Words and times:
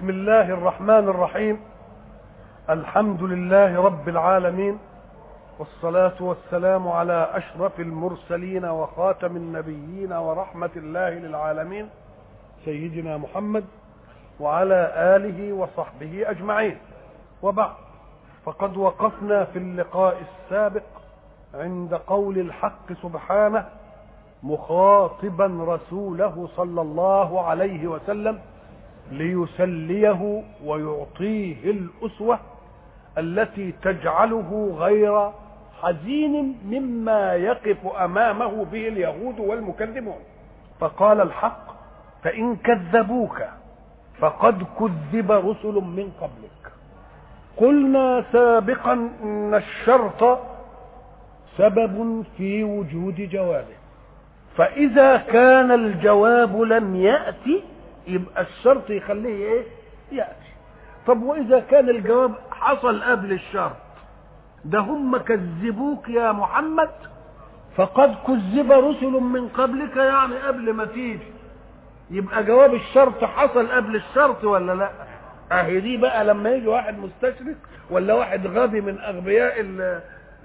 بسم 0.00 0.10
الله 0.10 0.48
الرحمن 0.48 1.08
الرحيم. 1.08 1.60
الحمد 2.70 3.22
لله 3.22 3.82
رب 3.82 4.08
العالمين. 4.08 4.78
والصلاة 5.58 6.14
والسلام 6.20 6.88
على 6.88 7.30
أشرف 7.32 7.80
المرسلين 7.80 8.64
وخاتم 8.64 9.36
النبيين 9.36 10.12
ورحمة 10.12 10.70
الله 10.76 11.10
للعالمين. 11.10 11.88
سيدنا 12.64 13.16
محمد 13.16 13.64
وعلى 14.40 14.92
آله 15.16 15.52
وصحبه 15.52 16.30
أجمعين. 16.30 16.78
وبعد 17.42 17.74
فقد 18.44 18.76
وقفنا 18.76 19.44
في 19.44 19.58
اللقاء 19.58 20.16
السابق 20.20 20.88
عند 21.54 21.94
قول 21.94 22.38
الحق 22.38 22.92
سبحانه 23.02 23.68
مخاطبا 24.42 25.46
رسوله 25.46 26.48
صلى 26.56 26.80
الله 26.80 27.40
عليه 27.42 27.86
وسلم 27.86 28.38
ليسليه 29.10 30.42
ويعطيه 30.64 31.70
الأسوة 31.70 32.38
التي 33.18 33.72
تجعله 33.82 34.76
غير 34.78 35.30
حزين 35.82 36.58
مما 36.64 37.34
يقف 37.34 37.86
أمامه 37.86 38.64
به 38.64 38.88
اليهود 38.88 39.40
والمكذبون. 39.40 40.18
فقال 40.80 41.20
الحق 41.20 41.66
فإن 42.24 42.56
كذبوك 42.56 43.42
فقد 44.18 44.62
كذب 44.78 45.32
رسل 45.32 45.74
من 45.74 46.12
قبلك. 46.20 46.72
قلنا 47.56 48.24
سابقا 48.32 48.92
إن 49.22 49.54
الشرط 49.54 50.38
سبب 51.58 52.24
في 52.36 52.64
وجود 52.64 53.14
جوابه. 53.14 53.76
فإذا 54.56 55.16
كان 55.16 55.70
الجواب 55.70 56.60
لم 56.60 56.96
يأتي 56.96 57.62
يبقى 58.10 58.42
الشرط 58.42 58.90
يخليه 58.90 59.44
إيه؟ 59.52 59.64
يأتي. 60.12 60.50
طب 61.06 61.22
وإذا 61.22 61.60
كان 61.60 61.88
الجواب 61.88 62.34
حصل 62.50 63.02
قبل 63.02 63.32
الشرط 63.32 63.76
ده 64.64 64.78
هم 64.78 65.16
كذبوك 65.16 66.08
يا 66.08 66.32
محمد؟ 66.32 66.90
فقد 67.76 68.14
كذب 68.26 68.72
رسل 68.72 69.10
من 69.10 69.48
قبلك 69.48 69.96
يعني 69.96 70.36
قبل 70.36 70.72
ما 70.72 70.84
تيجي. 70.84 71.26
يبقى 72.10 72.44
جواب 72.44 72.74
الشرط 72.74 73.24
حصل 73.24 73.66
قبل 73.68 73.96
الشرط 73.96 74.44
ولا 74.44 74.72
لأ؟ 74.74 74.90
أهي 75.52 75.80
دي 75.80 75.96
بقى 75.96 76.24
لما 76.24 76.50
يجي 76.50 76.66
واحد 76.68 76.98
مستشرق 76.98 77.56
ولا 77.90 78.14
واحد 78.14 78.46
غبي 78.46 78.80
من 78.80 78.98
أغبياء 79.00 79.60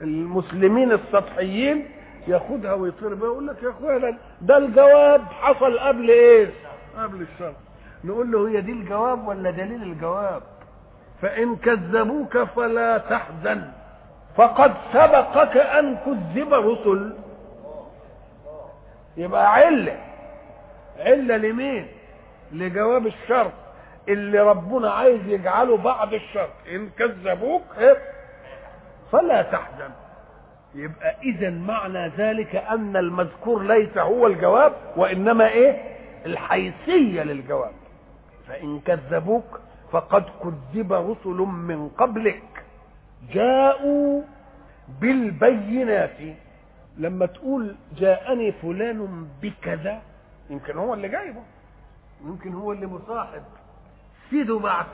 المسلمين 0.02 0.92
السطحيين 0.92 1.86
ياخدها 2.28 2.74
ويطير 2.74 3.14
بها 3.14 3.28
يقول 3.28 3.48
لك 3.48 3.64
يا 3.64 3.70
إخوانا 3.70 4.18
ده 4.42 4.58
الجواب 4.58 5.22
حصل 5.22 5.80
قبل 5.80 6.10
إيه؟ 6.10 6.50
قبل 6.98 7.22
الشرط. 7.22 7.56
نقول 8.06 8.32
له 8.32 8.50
هي 8.50 8.62
دي 8.62 8.72
الجواب 8.72 9.28
ولا 9.28 9.52
دليل 9.52 9.84
الجواب؟ 9.84 10.42
فإن 11.22 11.56
كذبوك 11.56 12.38
فلا 12.38 12.98
تحزن. 12.98 13.72
فقد 14.38 14.74
سبقك 14.94 15.58
أن 15.58 15.98
كذب 16.06 16.54
رسل. 16.54 17.14
يبقى 19.18 19.54
علة. 19.54 19.98
علة 21.00 21.38
لمين؟ 21.38 21.88
لجواب 22.52 23.08
الشرط. 23.08 23.52
اللي 24.10 24.40
ربنا 24.40 24.92
عايز 24.92 25.22
يجعله 25.28 25.78
بعد 25.78 26.14
الشرط. 26.14 26.50
إن 26.72 26.90
كذبوك 26.90 27.64
فلا 29.12 29.42
تحزن. 29.42 29.90
يبقى 30.76 31.16
اذا 31.24 31.50
معنى 31.50 32.08
ذلك 32.08 32.56
أن 32.56 32.98
المذكور 32.98 33.64
ليس 33.64 33.98
هو 33.98 34.28
الجواب 34.28 34.74
وإنما 34.98 35.48
إيه؟ 35.48 35.96
الحيثية 36.26 37.24
للجواب. 37.24 37.72
فإن 38.48 38.80
كذبوك 38.80 39.60
فقد 39.92 40.24
كذب 40.44 40.94
رسل 40.94 41.38
من 41.38 41.90
قبلك. 41.90 42.44
جاءوا 43.32 44.22
بالبينات. 45.02 46.18
لما 46.98 47.26
تقول 47.26 47.76
جاءني 47.98 48.52
فلان 48.52 49.28
بكذا 49.42 50.02
يمكن 50.50 50.78
هو 50.78 50.94
اللي 50.94 51.10
جايبه. 51.10 51.44
يمكن 52.26 52.54
هو 52.54 52.72
اللي 52.72 52.88
مصاحب. 52.88 53.44
سيدوا 54.30 54.60
بعث 54.60 54.88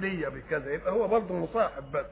ليا 0.00 0.28
بكذا. 0.28 0.72
يبقى 0.72 0.92
هو 0.92 1.08
برضه 1.08 1.34
مصاحب 1.34 1.92
بس. 1.92 2.06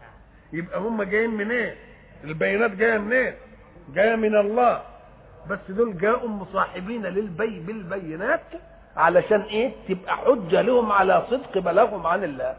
يبقى 0.52 0.80
هم 0.80 1.02
جايين 1.02 1.30
منين؟ 1.30 1.50
إيه؟ 1.50 1.76
البينات 2.24 2.70
جاية 2.70 2.98
منين؟ 2.98 3.12
إيه؟ 3.12 3.36
جاية 3.94 4.16
من 4.16 4.36
الله. 4.36 4.82
بس 5.50 5.58
دول 5.68 5.98
جاءوا 5.98 6.28
مصاحبين 6.28 7.02
للبي 7.02 7.60
بالبينات. 7.60 8.40
علشان 8.98 9.40
إيه؟ 9.40 9.72
تبقى 9.88 10.16
حجة 10.16 10.60
لهم 10.62 10.92
على 10.92 11.22
صدق 11.30 11.58
بلاغهم 11.58 12.06
عن 12.06 12.24
الله. 12.24 12.56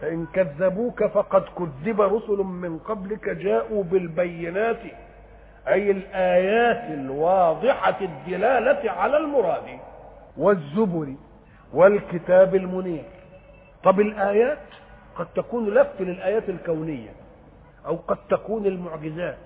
فإن 0.00 0.26
كذبوك 0.26 1.04
فقد 1.04 1.42
كذب 1.58 2.00
رسل 2.00 2.36
من 2.38 2.78
قبلك 2.78 3.28
جاءوا 3.28 3.82
بالبينات 3.84 4.80
أي 5.68 5.90
الآيات 5.90 6.90
الواضحة 6.98 7.96
الدلالة 8.00 8.90
على 8.90 9.16
المراد. 9.16 9.78
والزبر 10.36 11.14
والكتاب 11.72 12.54
المنير. 12.54 13.04
طب 13.84 14.00
الآيات 14.00 14.58
قد 15.16 15.26
تكون 15.34 15.68
لفت 15.74 16.00
للآيات 16.00 16.48
الكونية 16.48 17.10
أو 17.86 17.96
قد 17.96 18.18
تكون 18.30 18.66
المعجزات. 18.66 19.38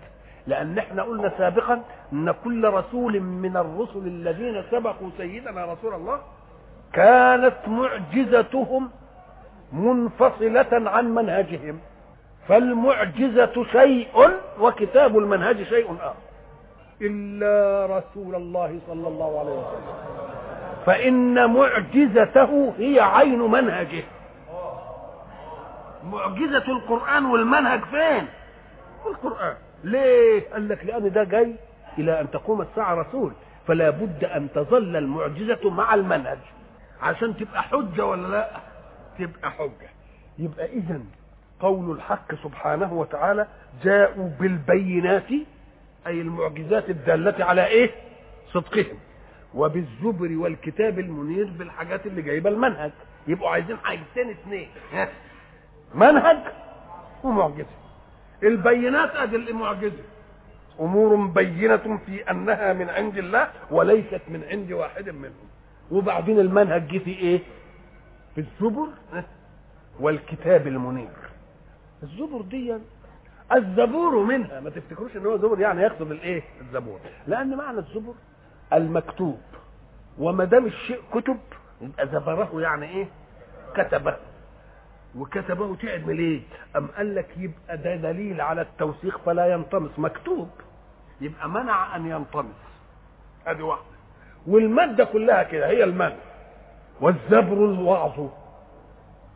لأن 0.46 0.78
إحنا 0.78 1.02
قلنا 1.02 1.32
سابقا 1.38 1.82
أن 2.12 2.34
كل 2.44 2.68
رسول 2.68 3.20
من 3.20 3.56
الرسل 3.56 4.06
الذين 4.06 4.62
سبقوا 4.70 5.10
سيدنا 5.16 5.72
رسول 5.72 5.94
الله 5.94 6.20
كانت 6.92 7.56
معجزتهم 7.66 8.90
منفصلة 9.72 10.90
عن 10.90 11.14
منهجهم 11.14 11.78
فالمعجزة 12.48 13.64
شيء 13.72 14.08
وكتاب 14.60 15.18
المنهج 15.18 15.62
شيء 15.62 15.96
آخر. 16.00 16.14
إلا 17.02 17.86
رسول 17.98 18.34
الله 18.34 18.78
صلى 18.86 19.08
الله 19.08 19.40
عليه 19.40 19.50
وسلم. 19.50 19.94
فإن 20.86 21.52
معجزته 21.52 22.72
هي 22.78 23.00
عين 23.00 23.38
منهجه. 23.38 24.02
معجزة 26.04 26.72
القرآن 26.72 27.24
والمنهج 27.26 27.80
فين؟ 27.80 28.26
في 29.02 29.08
القرآن. 29.08 29.54
ليه؟ 29.84 30.50
قال 30.52 30.68
لك 30.68 30.84
لأن 30.84 31.12
ده 31.12 31.24
جاي 31.24 31.54
إلى 31.98 32.20
أن 32.20 32.30
تقوم 32.30 32.62
الساعة 32.62 32.94
رسول 32.94 33.32
فلا 33.66 33.90
بد 33.90 34.24
أن 34.24 34.48
تظل 34.54 34.96
المعجزة 34.96 35.70
مع 35.70 35.94
المنهج. 35.94 36.38
عشان 37.00 37.36
تبقى 37.36 37.62
حجة 37.62 38.06
ولا 38.06 38.28
لا؟ 38.28 38.50
تبقى 39.18 39.50
حجة. 39.50 39.88
يبقى 40.38 40.66
إذا 40.66 41.00
قول 41.60 41.96
الحق 41.96 42.34
سبحانه 42.34 42.92
وتعالى 42.92 43.46
جاءوا 43.84 44.28
بالبينات 44.40 45.30
أي 46.06 46.20
المعجزات 46.20 46.90
الدالة 46.90 47.44
على 47.44 47.66
إيه؟ 47.66 47.90
صدقهم. 48.52 48.98
وبالزبر 49.54 50.36
والكتاب 50.36 50.98
المنير 50.98 51.44
بالحاجات 51.58 52.06
اللي 52.06 52.22
جايبة 52.22 52.50
المنهج. 52.50 52.90
يبقوا 53.26 53.50
عايزين 53.50 53.76
حاجتين 53.78 54.30
اثنين 54.30 54.68
منهج 55.94 56.38
ومعجزة. 57.24 57.66
البينات 58.42 59.10
ادي 59.16 59.36
المعجزة. 59.36 60.02
أمور 60.80 61.16
بينة 61.26 61.98
في 62.06 62.30
أنها 62.30 62.72
من 62.72 62.88
عند 62.90 63.18
الله 63.18 63.48
وليست 63.70 64.20
من 64.28 64.44
عند 64.50 64.72
واحد 64.72 65.08
منهم. 65.08 65.48
وبعدين 65.90 66.40
المنهج 66.40 66.88
جه 66.88 66.98
في 66.98 67.10
إيه؟ 67.10 67.40
في 68.34 68.40
الزبر 68.40 68.86
والكتاب 70.00 70.66
المنير. 70.66 71.08
الزبر 72.02 72.40
دي 72.40 72.74
الزبور 73.52 74.24
منها. 74.24 74.60
ما 74.60 74.70
تفتكروش 74.70 75.16
إن 75.16 75.26
هو 75.26 75.36
زبر 75.36 75.60
يعني 75.60 75.82
يقصد 75.82 76.10
الإيه؟ 76.10 76.42
الزبور. 76.60 77.00
لأن 77.26 77.56
معنى 77.56 77.78
الزبر 77.78 78.14
المكتوب. 78.72 79.40
وما 80.18 80.44
دام 80.44 80.66
الشيء 80.66 81.00
كتب 81.14 81.38
يبقى 81.80 82.06
زبره 82.08 82.60
يعني 82.60 82.88
إيه؟ 82.88 83.06
كتبه. 83.74 84.16
وكتبه 85.18 85.76
تعمل 85.76 86.18
إيه؟ 86.18 86.40
أم 86.76 86.86
قال 86.96 87.14
لك 87.14 87.28
يبقى 87.36 87.76
ده 87.76 87.96
دليل 87.96 88.40
على 88.40 88.60
التوثيق 88.62 89.20
فلا 89.26 89.46
ينطمس. 89.46 89.98
مكتوب. 89.98 90.50
يبقى 91.20 91.48
منع 91.48 91.96
أن 91.96 92.06
ينطمس. 92.06 92.54
أدي 93.46 93.62
واحدة. 93.62 93.84
والمادة 94.46 95.04
كلها 95.04 95.42
كده 95.42 95.66
هي 95.66 95.84
المنع 95.84 96.16
والزبر 97.00 97.52
الوعظ. 97.64 98.20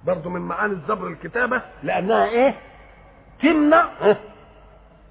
برضه 0.05 0.31
من 0.31 0.41
معاني 0.41 0.73
الزبر 0.73 1.07
الكتابة 1.07 1.63
لأنها 1.83 2.25
إيه؟ 2.29 2.55
تمنع 3.43 3.89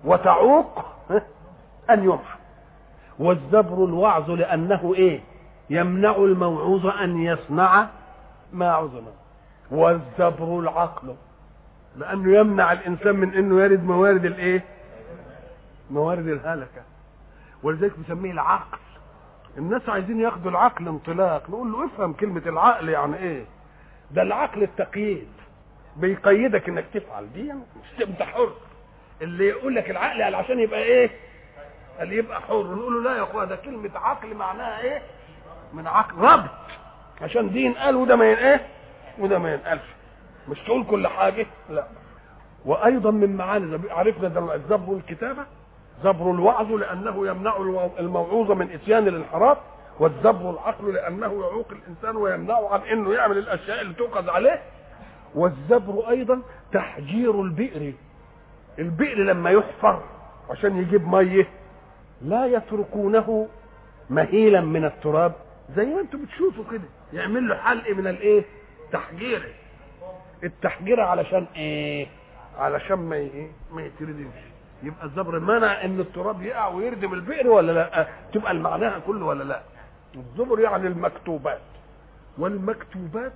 وتعوق 0.06 0.86
أن 1.90 2.04
يمحى. 2.04 2.40
والزبر 3.20 3.86
الوعظ 3.86 4.32
لأنه 4.32 4.94
إيه؟ 4.96 5.22
يمنع 5.70 6.16
الموعوظ 6.16 6.86
أن 6.88 7.18
يصنع 7.18 7.88
ما 8.54 8.72
عظم. 8.72 9.04
والزبر 9.72 10.60
العقل. 10.60 11.16
لأنه 11.98 12.38
يمنع 12.40 12.72
الإنسان 12.72 13.16
من 13.16 13.34
أنه 13.34 13.62
يرد 13.64 13.84
موارد 13.84 14.26
الإيه؟ 14.26 14.64
موارد 15.92 16.28
الهلكة. 16.28 16.82
ولذلك 17.64 18.00
بسميه 18.00 18.32
العقل. 18.32 18.78
الناس 19.58 19.90
عايزين 19.90 20.20
ياخدوا 20.20 20.52
العقل 20.52 20.88
انطلاق. 20.88 21.50
نقول 21.50 21.72
له 21.72 21.86
افهم 21.86 22.14
كلمة 22.14 22.42
العقل 22.46 22.90
يعني 22.90 23.18
إيه؟ 23.18 23.46
ده 24.12 24.22
العقل 24.22 24.64
التقييد. 24.64 25.28
بيقيدك 25.98 26.70
إنك 26.70 26.86
تفعل. 26.94 27.34
دي 27.34 27.54
مش 27.54 28.04
انت 28.08 28.24
حر. 28.24 28.52
اللي 29.22 29.46
يقول 29.48 29.76
لك 29.76 29.90
العقل 29.90 30.24
قال 30.24 30.36
عشان 30.36 30.60
يبقى 30.60 30.84
إيه؟ 30.84 31.10
قال 32.00 32.14
يبقى 32.14 32.42
حر. 32.42 32.64
نقول 32.76 32.94
له 33.04 33.12
لا 33.12 33.18
يا 33.18 33.24
أخويا 33.24 33.46
ده 33.46 33.56
كلمة 33.56 33.90
عقل 33.96 34.36
معناها 34.36 34.82
إيه؟ 34.82 35.02
من 35.74 35.88
عقل 35.88 36.18
ربط. 36.18 36.50
عشان 37.22 37.50
دي 37.52 37.60
ينقال 37.62 37.96
وده 37.96 38.16
ما 38.16 38.26
إيه؟ 38.26 38.66
وده 39.20 39.40
ما 39.40 39.54
ينقالش 39.54 39.82
مش 40.50 40.60
تقول 40.60 40.86
كل 40.86 41.08
حاجة؟ 41.08 41.46
لا. 41.70 41.86
وأيضا 42.66 43.12
من 43.12 43.36
معاني 43.36 43.80
عرفنا 43.90 44.56
الزبر 44.56 44.94
الكتابة؟ 44.94 45.46
زبر 46.04 46.32
الوعظ 46.32 46.72
لأنه 46.72 47.28
يمنع 47.28 47.58
الموعوظ 48.00 48.52
من 48.52 48.72
إتيان 48.72 49.08
الانحراف 49.08 49.58
والزبر 50.00 50.50
العقل 50.50 50.94
لأنه 50.94 51.26
يعوق 51.42 51.68
الإنسان 51.72 52.16
ويمنعه 52.16 52.74
عن 52.74 52.80
إنه 52.82 53.14
يعمل 53.14 53.38
الأشياء 53.38 53.82
اللي 53.82 53.94
تؤخذ 53.94 54.30
عليه. 54.30 54.62
والزبر 55.36 56.10
أيضا 56.10 56.42
تحجير 56.74 57.42
البئر. 57.42 57.94
البئر 58.80 59.18
لما 59.18 59.50
يحفر 59.50 60.02
عشان 60.50 60.78
يجيب 60.78 61.08
مية 61.08 61.48
لا 62.22 62.46
يتركونه 62.46 63.48
مهيلا 64.10 64.62
من 64.62 64.86
التراب 64.86 65.34
زي 65.76 65.86
ما 65.86 66.02
أنتم 66.02 66.22
بتشوفوا 66.26 66.64
كده. 66.72 66.84
يعمل 67.14 67.48
له 67.50 67.56
حلق 67.56 67.90
من 67.90 68.08
الإيه؟ 68.08 68.44
تحجيره 68.92 69.50
التحجيره 70.44 71.04
علشان 71.04 71.46
إيه؟ 71.56 72.08
علشان 72.58 72.96
ما 72.96 73.16
إيه 73.16 73.48
ما 73.72 73.82
يتردمش. 73.86 74.34
يبقى 74.84 75.06
الزبر 75.06 75.40
منع 75.40 75.84
إن 75.86 76.00
التراب 76.00 76.42
يقع 76.42 76.68
ويردم 76.68 77.14
البئر 77.14 77.48
ولا 77.48 77.72
لأ؟ 77.72 78.08
تبقى 78.34 78.52
المعناها 78.52 79.00
كله 79.00 79.26
ولا 79.26 79.44
لأ؟ 79.44 79.62
الزبر 80.16 80.60
يعني 80.60 80.88
المكتوبات. 80.88 81.62
والمكتوبات 82.38 83.34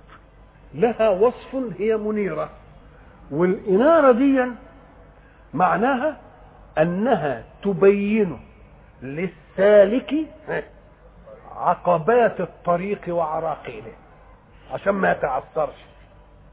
لها 0.74 1.08
وصف 1.08 1.54
هي 1.78 1.96
منيرة. 1.96 2.50
والإنارة 3.30 4.12
دي 4.12 4.44
معناها 5.54 6.20
أنها 6.78 7.44
تبين 7.62 8.40
للسالك 9.02 10.14
عقبات 11.56 12.40
الطريق 12.40 13.00
وعراقيله. 13.08 13.92
عشان 14.72 14.92
ما 14.94 15.12
يتعثرش. 15.12 15.74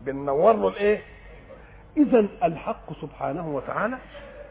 بننور 0.02 0.54
له 0.54 0.68
الإيه؟ 0.68 1.02
اذا 1.98 2.28
الحق 2.44 2.94
سبحانه 3.02 3.48
وتعالى 3.56 3.98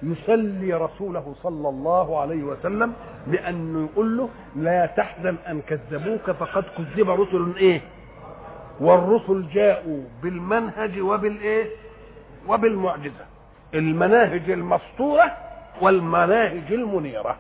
يسلي 0.03 0.75
رسوله 0.75 1.35
صلى 1.43 1.69
الله 1.69 2.21
عليه 2.21 2.43
وسلم 2.43 2.93
بانه 3.27 3.89
يقول 3.93 4.17
له 4.17 4.29
لا 4.57 4.87
تحزن 4.87 5.37
أن 5.49 5.61
كذبوك 5.61 6.31
فقد 6.31 6.65
كذب 6.79 7.11
رسل 7.11 7.57
إيه؟ 7.57 7.81
والرسل 8.81 9.49
جاءوا 9.53 10.03
بالمنهج 10.23 11.01
وبالإيه؟ 11.01 11.67
وبالمعجزة. 12.49 13.27
المناهج 13.75 14.51
المسطورة 14.51 15.37
والمناهج 15.81 16.73
المنيرة. 16.73 17.37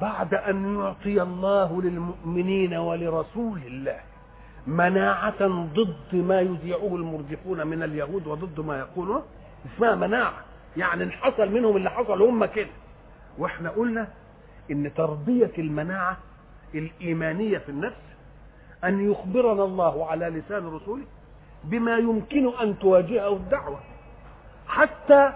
بعد 0.00 0.34
أن 0.34 0.78
يعطي 0.80 1.22
الله 1.22 1.82
للمؤمنين 1.82 2.74
ولرسول 2.74 3.60
الله 3.66 3.96
مناعة 4.68 5.46
ضد 5.74 6.14
ما 6.14 6.40
يذيعه 6.40 6.96
المرجفون 6.96 7.66
من 7.66 7.82
اليهود 7.82 8.26
وضد 8.26 8.60
ما 8.60 8.78
يقولون؟ 8.78 9.22
اسمها 9.74 9.94
مناعة. 9.94 10.34
يعني 10.76 11.10
حصل 11.10 11.48
منهم 11.52 11.76
اللي 11.76 11.90
حصل 11.90 12.22
هم 12.22 12.44
كده. 12.44 12.68
وإحنا 13.38 13.70
قلنا 13.70 14.08
إن 14.70 14.94
تربية 14.94 15.50
المناعة 15.58 16.16
الإيمانية 16.74 17.58
في 17.58 17.68
النفس 17.68 17.96
أن 18.84 19.10
يخبرنا 19.10 19.64
الله 19.64 20.10
على 20.10 20.26
لسان 20.28 20.66
رسوله 20.66 21.04
بما 21.64 21.96
يمكن 21.98 22.52
أن 22.62 22.78
تواجهه 22.78 23.32
الدعوة. 23.36 23.80
حتى 24.66 25.32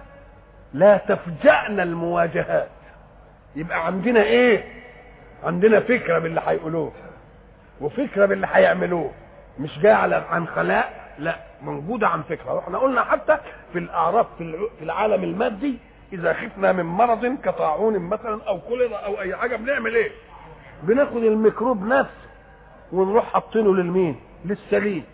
لا 0.75 0.97
تفجأنا 0.97 1.83
المواجهات. 1.83 2.69
يبقى 3.57 3.87
عندنا 3.87 4.23
إيه؟ 4.23 4.65
عندنا 5.45 5.81
فكرة 5.81 6.19
باللي 6.19 6.43
هيقولوه. 6.47 6.93
وفكرة 7.81 8.27
باللي 8.27 8.47
هيعملوه. 8.53 9.11
مش 9.59 9.79
جاي 9.79 9.93
على 9.93 10.15
عن 10.31 10.47
خلاء 10.47 11.13
لا 11.19 11.37
موجودة 11.63 12.09
عن 12.09 12.23
فكرة 12.23 12.53
وإحنا 12.55 12.79
قلنا 12.79 13.05
حتى 13.05 13.39
في 13.73 13.79
الأعراف 13.79 14.27
في 14.39 14.83
العالم 14.83 15.25
المادي 15.25 15.79
إذا 16.13 16.33
خفنا 16.33 16.73
من 16.73 16.85
مرض 16.85 17.27
كطاعون 17.45 17.99
مثلا 17.99 18.43
أو 18.49 18.61
كوليرا 18.61 18.97
أو 18.97 19.21
أي 19.21 19.37
حاجة 19.37 19.57
بنعمل 19.57 19.95
إيه؟ 19.95 20.11
بناخد 20.83 21.17
الميكروب 21.17 21.85
نفسه 21.87 22.29
ونروح 22.93 23.33
حاطينه 23.33 23.75
للمين؟ 23.75 24.21
للسليم 24.45 25.05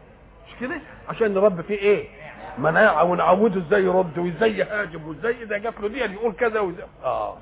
مش 0.47 0.55
كده؟ 0.61 0.81
عشان 1.09 1.35
نربي 1.35 1.63
فيه 1.63 1.75
إيه؟ 1.79 2.09
مناعة 2.59 3.05
ونعوده 3.05 3.61
إزاي 3.61 3.85
يرد 3.85 4.19
وإزاي 4.19 4.59
يهاجم 4.59 5.09
وإزاي 5.09 5.43
إذا 5.43 5.59
جات 5.59 5.81
له 5.81 5.89
دي 5.89 5.99
يقول 5.99 6.33
كذا 6.33 6.61
وإزاي 6.61 6.87
آه 7.05 7.37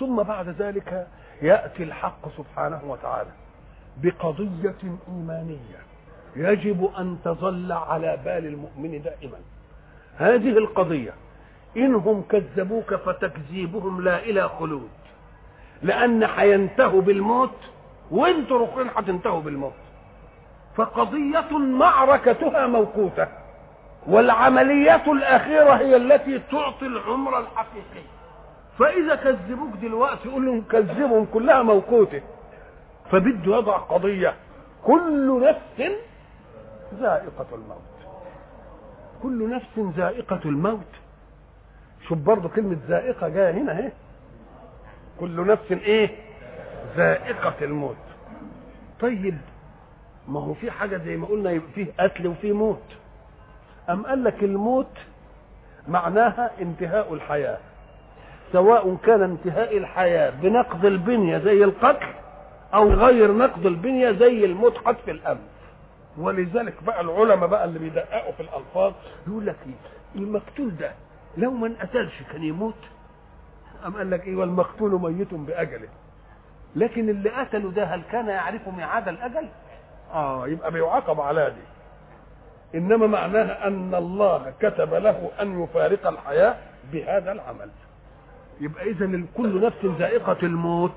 ثم 0.00 0.22
بعد 0.22 0.48
ذلك 0.48 1.06
يأتي 1.42 1.82
الحق 1.82 2.28
سبحانه 2.36 2.80
وتعالى 2.86 3.30
بقضية 3.96 4.74
إيمانية 5.08 5.78
يجب 6.36 6.90
أن 6.98 7.18
تظل 7.24 7.72
على 7.72 8.18
بال 8.24 8.46
المؤمن 8.46 9.02
دائما. 9.02 9.38
هذه 10.16 10.58
القضية 10.58 11.14
انهم 11.76 12.22
كذبوك 12.30 12.94
فتكذيبهم 12.94 14.00
لا 14.00 14.18
إلى 14.18 14.48
خلود. 14.48 14.88
لأن 15.82 16.22
هينتهوا 16.22 17.02
بالموت 17.02 17.54
وانتوا 18.10 18.66
رخين 18.66 18.86
هتنتهوا 18.96 19.40
بالموت؟ 19.40 19.72
فقضية 20.76 21.58
معركتها 21.58 22.66
موقوتة 22.66 23.28
والعمليات 24.06 25.08
الأخيرة 25.08 25.72
هي 25.72 25.96
التي 25.96 26.38
تعطي 26.38 26.86
العمر 26.86 27.38
الحقيقي. 27.40 28.06
فإذا 28.78 29.14
كذبوك 29.14 29.76
دلوقتي 29.82 30.28
يقول 30.28 30.46
لهم 30.46 30.64
كذبهم 30.70 31.24
كلها 31.24 31.62
موقوتة. 31.62 32.22
فبده 33.10 33.56
يضع 33.56 33.76
قضية 33.76 34.34
كل 34.84 35.40
نفس 35.40 35.92
ذائقة 36.94 37.46
الموت. 37.52 37.98
كل 39.22 39.50
نفس 39.50 39.96
ذائقة 39.96 40.40
الموت. 40.44 40.86
شوف 42.08 42.18
برضه 42.18 42.48
كلمة 42.48 42.76
ذائقة 42.88 43.28
جاية 43.28 43.50
هنا 43.50 43.72
اهي. 43.72 43.92
كل 45.20 45.46
نفس 45.46 45.72
إيه؟ 45.72 46.10
ذائقة 46.96 47.54
الموت. 47.62 47.96
طيب 49.00 49.38
ما 50.28 50.40
هو 50.40 50.54
في 50.54 50.70
حاجة 50.70 50.96
زي 50.96 51.16
ما 51.16 51.26
قلنا 51.26 51.50
يبقى 51.50 51.68
فيه 51.74 51.86
قتل 52.00 52.26
وفيه 52.26 52.52
موت. 52.52 52.82
أم 53.90 54.06
قال 54.06 54.24
لك 54.24 54.42
الموت 54.44 54.98
معناها 55.88 56.50
انتهاء 56.60 57.14
الحياة. 57.14 57.58
سواء 58.52 58.96
كان 58.96 59.22
انتهاء 59.22 59.76
الحياة 59.78 60.30
بنقض 60.30 60.84
البنية 60.84 61.38
زي 61.38 61.64
القتل 61.64 62.06
أو 62.74 62.88
غير 62.90 63.32
نقض 63.32 63.66
البنية 63.66 64.12
زي 64.12 64.44
الموت 64.44 64.78
حتف 64.86 65.08
الأنف 65.08 65.38
ولذلك 66.18 66.82
بقى 66.82 67.00
العلماء 67.00 67.48
بقى 67.48 67.64
اللي 67.64 67.78
بيدققوا 67.78 68.32
في 68.32 68.40
الألفاظ 68.40 68.92
يقول 69.26 69.46
لك 69.46 69.56
إيه؟ 69.66 70.20
المقتول 70.22 70.76
ده 70.76 70.92
لو 71.36 71.50
ما 71.50 71.66
انقتلش 71.66 72.22
كان 72.32 72.42
يموت؟ 72.42 72.74
أم 73.86 73.96
قال 73.96 74.10
لك 74.10 74.26
إيه؟ 74.26 74.36
والمقتول 74.36 74.90
ميت 75.12 75.34
بأجله. 75.34 75.88
لكن 76.76 77.08
اللي 77.08 77.30
قتله 77.30 77.70
ده 77.70 77.84
هل 77.84 78.02
كان 78.12 78.28
يعرف 78.28 78.68
ميعاد 78.68 79.08
الأجل؟ 79.08 79.48
آه 80.12 80.48
يبقى 80.48 80.70
بيعاقب 80.72 81.20
على 81.20 81.50
دي. 81.50 82.78
إنما 82.78 83.06
معناها 83.06 83.66
أن 83.66 83.94
الله 83.94 84.52
كتب 84.60 84.94
له 84.94 85.30
أن 85.40 85.62
يفارق 85.62 86.06
الحياة 86.06 86.56
بهذا 86.92 87.32
العمل. 87.32 87.70
يبقى 88.60 88.90
اذا 88.90 89.22
كل 89.36 89.60
نفس 89.66 89.84
ذائقة 89.84 90.36
الموت. 90.42 90.96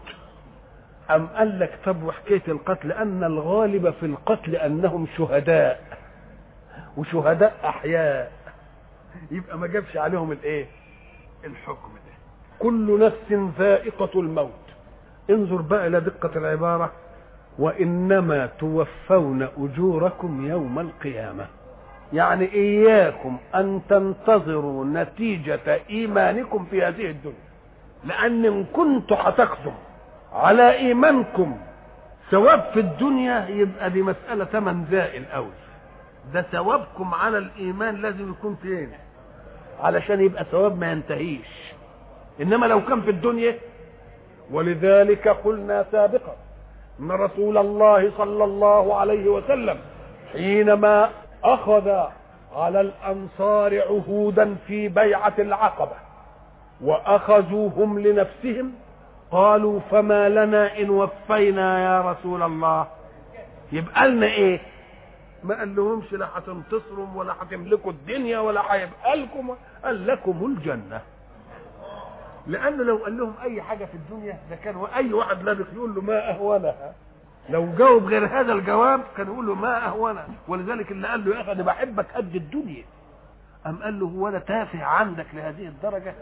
أم 1.15 1.27
قال 1.27 1.59
لك 1.59 1.79
طب 1.85 2.03
وحكاية 2.03 2.41
القتل؟ 2.47 2.91
ان 2.91 3.23
الغالب 3.23 3.89
في 3.99 4.05
القتل 4.05 4.55
أنهم 4.55 5.07
شهداء. 5.17 5.83
وشهداء 6.97 7.53
أحياء. 7.65 8.31
يبقى 9.31 9.57
ما 9.57 9.67
جابش 9.67 9.97
عليهم 9.97 10.31
الإيه؟ 10.31 10.65
الحكم 11.45 11.89
ده. 11.93 12.11
كل 12.59 12.99
نفس 12.99 13.53
ذائقة 13.59 14.19
الموت. 14.19 14.51
انظر 15.29 15.61
بقى 15.61 15.87
إلى 15.87 15.99
دقة 15.99 16.31
العبارة. 16.39 16.91
وإنما 17.59 18.45
توفون 18.45 19.47
أجوركم 19.57 20.45
يوم 20.49 20.79
القيامة. 20.79 21.45
يعني 22.13 22.53
إياكم 22.53 23.37
أن 23.55 23.81
تنتظروا 23.89 24.85
نتيجة 24.85 25.79
إيمانكم 25.89 26.65
في 26.65 26.83
هذه 26.83 27.09
الدنيا. 27.09 27.51
لأن 28.03 28.45
إن 28.45 28.63
كنتوا 28.63 29.17
هتاخذوا 29.19 29.71
على 30.33 30.71
إيمانكم 30.77 31.57
ثواب 32.31 32.61
في 32.73 32.79
الدنيا 32.79 33.47
يبقى 33.49 33.89
دي 33.89 34.01
مسألة 34.01 34.45
ثمن 34.45 34.85
زائل 34.91 35.25
قوي 35.25 35.51
ده 36.33 36.41
ثوابكم 36.41 37.13
على 37.13 37.37
الإيمان 37.37 37.95
لازم 37.95 38.29
يكون 38.29 38.55
فين؟ 38.61 38.91
علشان 39.83 40.21
يبقى 40.21 40.45
ثواب 40.51 40.79
ما 40.79 40.91
ينتهيش. 40.91 41.73
إنما 42.41 42.65
لو 42.65 42.85
كان 42.85 43.01
في 43.01 43.09
الدنيا 43.11 43.55
ولذلك 44.51 45.27
قلنا 45.27 45.85
سابقا 45.91 46.35
إن 46.99 47.11
رسول 47.11 47.57
الله 47.57 48.11
صلى 48.17 48.43
الله 48.43 48.95
عليه 48.99 49.27
وسلم 49.29 49.77
حينما 50.31 51.09
أخذ 51.43 51.89
على 52.55 52.81
الأنصار 52.81 53.81
عهودا 53.81 54.55
في 54.67 54.87
بيعة 54.87 55.33
العقبة 55.39 55.95
وأخذوهم 56.81 57.99
لنفسهم 57.99 58.71
قالوا 59.31 59.79
فما 59.79 60.29
لنا 60.29 60.79
إن 60.79 60.89
وفينا 60.89 61.83
يا 61.83 62.11
رسول 62.11 62.43
الله. 62.43 62.87
يبقى 63.71 64.07
لنا 64.07 64.25
إيه؟ 64.25 64.59
ما 65.43 65.55
قال 65.59 65.75
لهمش 65.75 66.13
لا 66.13 66.27
هتنتصروا 66.37 67.07
ولا 67.15 67.33
هتملكوا 67.41 67.91
الدنيا 67.91 68.39
ولا 68.39 68.73
هيبقى 68.73 69.15
لكم 69.15 69.55
قال 69.83 70.07
لكم 70.07 70.45
الجنة. 70.45 71.01
لأنه 72.47 72.83
لو 72.83 72.97
قال 72.97 73.17
لهم 73.17 73.33
أي 73.41 73.61
حاجة 73.61 73.85
في 73.85 73.93
الدنيا 73.93 74.39
ده 74.49 74.55
كان 74.55 74.85
أي 74.95 75.13
واحد 75.13 75.43
لابق 75.43 75.65
يقول 75.75 75.95
له 75.95 76.01
ما 76.01 76.29
أهونها. 76.29 76.93
لو 77.49 77.67
جاوب 77.77 78.03
غير 78.05 78.25
هذا 78.25 78.53
الجواب 78.53 79.01
كان 79.17 79.27
يقول 79.27 79.47
له 79.47 79.55
ما 79.55 79.85
أهونها. 79.85 80.27
ولذلك 80.47 80.91
اللي 80.91 81.07
قال 81.07 81.25
له 81.29 81.35
يا 81.35 81.41
أخي 81.41 81.51
أنا 81.51 81.63
بحبك 81.63 82.05
قد 82.15 82.35
الدنيا. 82.35 82.83
أم 83.67 83.83
قال 83.83 83.99
له 83.99 84.05
هو 84.05 84.27
أنا 84.27 84.39
تافه 84.39 84.83
عندك 84.83 85.25
لهذه 85.33 85.67
الدرجة؟ 85.67 86.13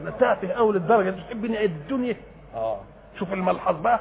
أنا 0.00 0.10
تافه 0.10 0.52
اول 0.52 0.76
الدرجه 0.76 1.10
تحبني 1.10 1.58
قد 1.58 1.64
الدنيا؟ 1.70 2.16
آه. 2.54 2.80
شوف 3.18 3.32
الملحظ 3.32 3.80
بقى. 3.80 4.00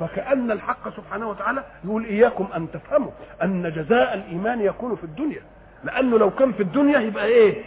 فكأن 0.00 0.50
الحق 0.50 0.88
سبحانه 0.96 1.28
وتعالى 1.28 1.64
يقول 1.84 2.04
إياكم 2.04 2.48
أن 2.56 2.70
تفهموا 2.72 3.10
أن 3.42 3.72
جزاء 3.72 4.14
الإيمان 4.14 4.60
يكون 4.60 4.96
في 4.96 5.04
الدنيا. 5.04 5.42
لأنه 5.84 6.18
لو 6.18 6.30
كان 6.30 6.52
في 6.52 6.62
الدنيا 6.62 6.98
يبقى 6.98 7.24
إيه؟ 7.24 7.64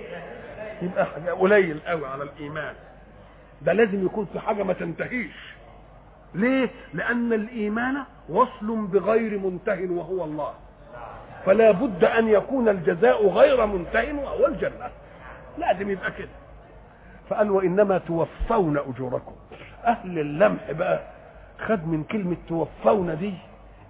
يبقى 0.82 1.06
حاجة 1.06 1.32
قليل 1.32 1.80
قوي 1.88 2.08
على 2.08 2.24
الإيمان. 2.24 2.74
ده 3.62 3.74
لازم 3.74 4.06
يكون 4.06 4.28
في 4.34 4.40
حاجة 4.40 4.64
ما 4.64 4.74
تنتهيش. 4.74 5.54
ليه؟ 6.36 6.70
لأن 6.94 7.34
الإيمان 7.34 7.98
وصل 8.30 8.88
بغير 8.88 9.40
منته 9.40 9.88
وهو 9.92 10.24
الله. 10.24 10.54
فلا 11.46 11.72
بد 11.72 12.04
أن 12.04 12.28
يكون 12.28 12.70
الجزاء 12.70 13.28
غير 13.28 13.66
منته 13.66 14.14
وهو 14.16 14.46
الجنة. 14.48 14.90
لازم 15.58 15.90
يبقى 15.90 16.12
كده. 16.12 16.30
فقال 17.30 17.52
وإنما 17.52 17.98
توفون 17.98 18.78
أجوركم. 18.78 19.36
أهل 19.86 20.20
اللمح 20.20 20.72
بقى 20.72 21.00
خد 21.68 21.88
من 21.88 22.04
كلمة 22.04 22.38
توفون 22.48 23.18
دي 23.18 23.34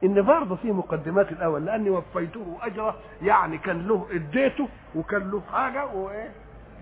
إن 0.03 0.21
برضه 0.21 0.55
في 0.55 0.71
مقدمات 0.71 1.31
الأول 1.31 1.65
لأني 1.65 1.89
وفيته 1.89 2.57
أجره 2.61 2.95
يعني 3.21 3.57
كان 3.57 3.87
له 3.87 4.05
إديته 4.11 4.67
وكان 4.95 5.31
له 5.31 5.41
حاجة 5.53 5.85
وإيه؟ 5.85 6.31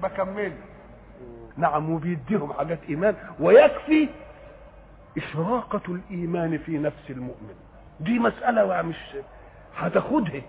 بكمله 0.04 0.58
نعم 1.58 1.90
وبيديهم 1.90 2.54
حاجات 2.54 2.80
إيمان. 2.90 3.16
ويكفي 3.40 4.10
إشراقة 5.18 5.82
الإيمان 5.90 6.58
في 6.58 6.78
نفس 6.78 7.10
المؤمن. 7.10 7.56
دي 8.00 8.20
مسألة 8.20 8.82
مش 8.82 8.98
هتاخدها. 9.78 10.42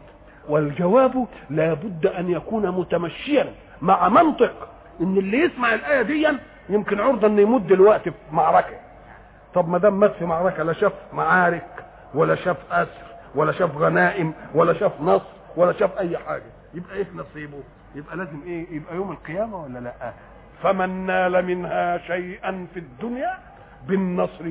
والجواب 0.49 1.27
لابد 1.51 2.07
أن 2.07 2.31
يكون 2.31 2.71
متمشيا 2.71 3.55
مع 3.83 4.09
منطق. 4.09 4.69
ان 5.01 5.17
اللي 5.19 5.39
يسمع 5.41 5.75
الآية 5.75 6.03
دي 6.03 6.29
يمكن 6.69 7.01
عرضة 7.01 7.27
ان 7.27 7.39
يمد 7.39 7.73
الوقت 7.73 8.09
في 8.09 8.15
معركة. 8.33 8.77
طب 9.55 9.69
ما 9.69 9.79
دام 9.79 10.01
مات 10.01 10.13
في 10.15 10.25
معركة 10.25 10.63
لا 10.63 10.73
شاف 10.73 10.93
معارك 11.13 11.67
ولا 12.15 12.35
شاف 12.35 12.57
أسر 12.73 13.07
ولا 13.35 13.53
شاف 13.53 13.77
غنائم 13.77 14.33
ولا 14.55 14.73
شاف 14.73 15.01
نصر 15.01 15.25
ولا 15.57 15.73
شاف 15.73 15.99
أي 15.99 16.19
حاجة. 16.19 16.43
يبقى 16.75 16.97
إيه 16.97 17.07
نصيبه؟ 17.15 17.61
يبقى 17.95 18.17
لازم 18.17 18.43
إيه؟ 18.47 18.67
يبقى 18.71 18.95
يوم 18.97 19.11
القيامة 19.13 19.63
ولا 19.65 19.79
لأ؟ 19.79 20.13
فمن 20.63 21.07
نال 21.07 21.45
منها 21.45 21.99
شيئا 21.99 22.67
في 22.75 22.79
الدنيا 22.81 23.39
بالنصر 23.87 24.45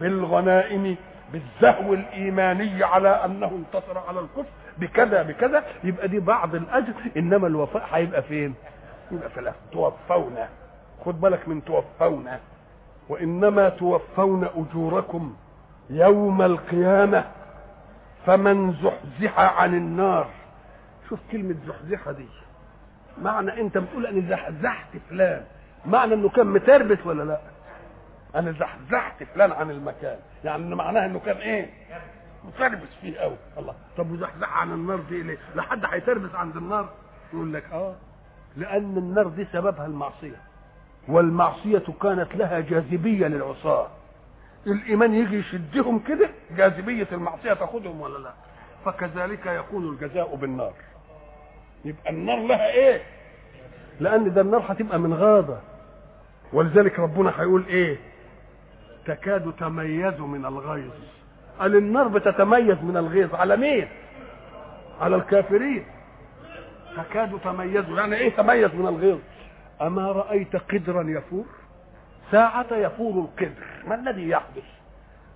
بالغنائم 0.00 0.96
بالزهو 1.32 1.94
الإيماني 1.94 2.84
على 2.84 3.08
أنه 3.08 3.46
انتصر 3.46 3.98
على 4.08 4.20
الكفر 4.20 4.50
بكذا 4.78 5.22
بكذا 5.22 5.64
يبقى 5.84 6.08
دي 6.08 6.20
بعض 6.20 6.54
الأجر. 6.54 6.92
إنما 7.16 7.46
الوفاء 7.46 7.88
هيبقى 7.92 8.22
فين؟ 8.22 8.54
يبقى 9.12 9.40
الآخر 9.40 9.56
توفونا 9.72 10.48
خد 11.04 11.20
بالك 11.20 11.48
من 11.48 11.64
توفونا 11.64 12.40
وإنما 13.08 13.68
توفون 13.68 14.44
أجوركم 14.44 15.36
يوم 15.90 16.42
القيامة. 16.42 17.24
فمن 18.26 18.72
زحزح 18.72 19.38
عن 19.38 19.74
النار. 19.74 20.28
شوف 21.08 21.20
كلمة 21.32 21.54
زحزحة 21.66 22.12
دي. 22.12 22.26
معنى 23.22 23.60
أنت 23.60 23.78
بتقول 23.78 24.06
أنا 24.06 24.28
زحزحت 24.30 24.96
فلان. 25.10 25.44
معنى 25.86 26.14
إنه 26.14 26.28
كان 26.28 26.46
متربس 26.46 27.06
ولا 27.06 27.22
لا؟ 27.22 27.40
أنا 28.34 28.52
زحزحت 28.52 29.22
فلان 29.22 29.52
عن 29.52 29.70
المكان. 29.70 30.18
يعني 30.44 30.74
معناها 30.74 31.06
إنه 31.06 31.18
كان 31.18 31.36
إيه؟ 31.36 31.70
متربس 32.44 32.88
فيه 33.00 33.18
قوي 33.18 33.36
الله. 33.58 33.74
طب 33.96 34.10
وزحزح 34.10 34.58
عن 34.58 34.72
النار 34.72 35.00
دي 35.00 35.22
ليه؟ 35.22 35.38
لا 35.54 35.62
حد 35.62 35.84
هيتربس 35.84 36.34
عند 36.34 36.56
النار. 36.56 36.88
يقول 37.34 37.52
لك 37.54 37.64
آه. 37.72 37.94
لأن 38.56 38.96
النار 38.96 39.28
دي 39.28 39.46
سببها 39.52 39.86
المعصية. 39.86 40.36
والمعصية 41.08 41.82
كانت 42.02 42.36
لها 42.36 42.60
جاذبية 42.60 43.26
للعصاة. 43.26 43.86
الإيمان 44.66 45.14
يجي 45.14 45.38
يشدهم 45.38 45.98
كده 45.98 46.28
جاذبية 46.56 47.08
المعصية 47.12 47.52
تاخدهم 47.52 48.00
ولا 48.00 48.18
لا؟ 48.18 48.32
فكذلك 48.84 49.46
يكون 49.46 49.88
الجزاء 49.88 50.34
بالنار. 50.36 50.72
يبقى 51.84 52.10
النار 52.10 52.38
لها 52.46 52.72
إيه؟ 52.72 53.02
لأن 54.00 54.32
ده 54.34 54.40
النار 54.40 54.64
هتبقى 54.68 54.98
من 54.98 55.14
غاضة 55.14 55.58
ولذلك 56.52 56.98
ربنا 56.98 57.32
هيقول 57.40 57.64
إيه؟ 57.66 57.96
تكاد 59.06 59.52
تميز 59.60 60.20
من 60.20 60.46
الغيظ. 60.46 60.92
قال 61.58 61.76
النار 61.76 62.08
بتتميز 62.08 62.76
من 62.82 62.96
الغيظ. 62.96 63.34
على 63.34 63.56
مين؟ 63.56 63.88
على 65.00 65.16
الكافرين. 65.16 65.84
تكاد 66.96 67.38
تميز. 67.44 67.84
يعني 67.88 68.16
إيه 68.16 68.30
تميز 68.36 68.74
من 68.74 68.86
الغيظ؟ 68.86 69.18
أما 69.82 70.12
رأيت 70.12 70.56
قدرا 70.56 71.02
يفور 71.02 71.44
ساعة 72.32 72.66
يفور 72.72 73.12
القدر. 73.14 73.66
ما 73.86 73.94
الذي 73.94 74.28
يحدث؟ 74.28 74.64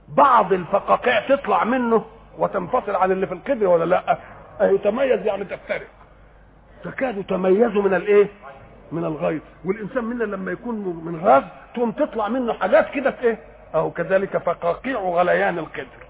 بعض 0.09 0.53
الفقاقيع 0.53 1.29
تطلع 1.29 1.65
منه 1.65 2.05
وتنفصل 2.39 2.97
عن 2.97 3.13
اللي 3.13 3.27
في 3.27 3.35
القدر 3.35 3.67
ولا 3.67 3.85
لأ؟ 3.85 4.19
أهي 4.61 4.79
تميز 4.79 5.27
يعني 5.27 5.45
تفترق. 5.45 5.87
تكاد 6.85 7.25
تميز 7.25 7.73
من 7.77 7.95
الإيه؟ 7.95 8.27
من 8.93 9.05
الغيظ. 9.05 9.41
والإنسان 9.65 10.05
منا 10.05 10.25
لما 10.25 10.53
يكون 10.53 10.75
من 11.05 11.21
غاز 11.25 11.43
تقوم 11.75 11.93
تطلع 11.93 12.29
منه 12.29 12.53
حاجات 12.53 12.91
كده 12.91 13.11
في 13.11 13.25
إيه؟ 13.25 13.39
أهو 13.75 13.91
كذلك 13.91 14.37
فقاقيع 14.37 15.01
غليان 15.01 15.59
القدر. 15.59 16.07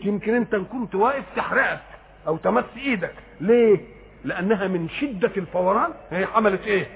يمكن 0.00 0.34
أنت 0.34 0.56
كنت 0.56 0.94
واقف 0.94 1.24
تحرقك 1.36 1.80
أو 2.26 2.36
تمس 2.36 2.64
إيدك. 2.76 3.14
ليه؟ 3.40 3.97
لأنها 4.24 4.66
من 4.68 4.88
شدة 4.88 5.30
الفوران. 5.36 5.90
هي 6.10 6.24
عملت 6.34 6.66
إيه؟ 6.66 6.86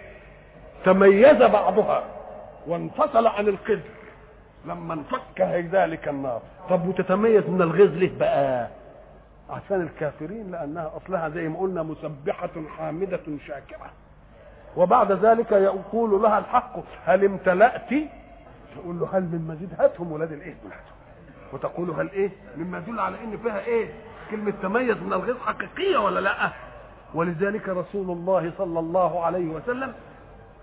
تميز 0.85 1.37
بعضها 1.43 2.05
وانفصل 2.67 3.27
عن 3.27 3.49
القدر. 3.49 3.81
لما 4.67 4.95
انفك 4.95 5.41
ذلك 5.73 6.09
النار. 6.09 6.43
طب 6.71 6.87
وتتميز 6.89 7.49
من 7.49 7.63
الغيظ 7.63 7.93
ليه 7.97 8.19
بقى؟ 8.19 8.69
عشان 9.51 9.81
الكافرين 9.83 10.51
لأنها 10.51 10.93
أصلها 10.97 11.29
زي 11.29 11.49
ما 11.49 11.59
قلنا 11.59 11.83
مسبحة 11.83 12.51
حامدة 12.79 13.21
شاكرة. 13.47 13.91
وبعد 14.77 15.13
ذلك 15.13 15.53
يقول 15.53 16.23
لها 16.23 16.39
الحق 16.39 16.77
هل 17.05 17.25
امتلأت؟ 17.25 17.89
تقول 18.77 19.01
له 19.01 19.09
هل 19.13 19.23
من 19.23 19.49
مزيد؟ 19.49 19.69
هاتهم 19.81 20.13
ولاد 20.13 20.33
الإيه؟ 20.33 20.55
وتقول 21.53 21.91
هل 21.91 22.11
إيه؟ 22.11 22.31
مما 22.57 22.79
يدل 22.79 23.01
على 23.01 23.17
إن 23.25 23.37
فيها 23.43 23.61
إيه؟ 23.61 23.91
كلمة 24.31 24.53
تميز 24.63 24.97
من 24.97 25.13
الغيظ 25.13 25.37
حقيقية 25.39 25.99
ولا 25.99 26.21
لأ؟ 26.21 26.51
ولذلك 27.15 27.69
رسول 27.69 28.11
الله 28.11 28.53
صلى 28.59 28.79
الله 28.79 29.25
عليه 29.25 29.47
وسلم 29.47 29.93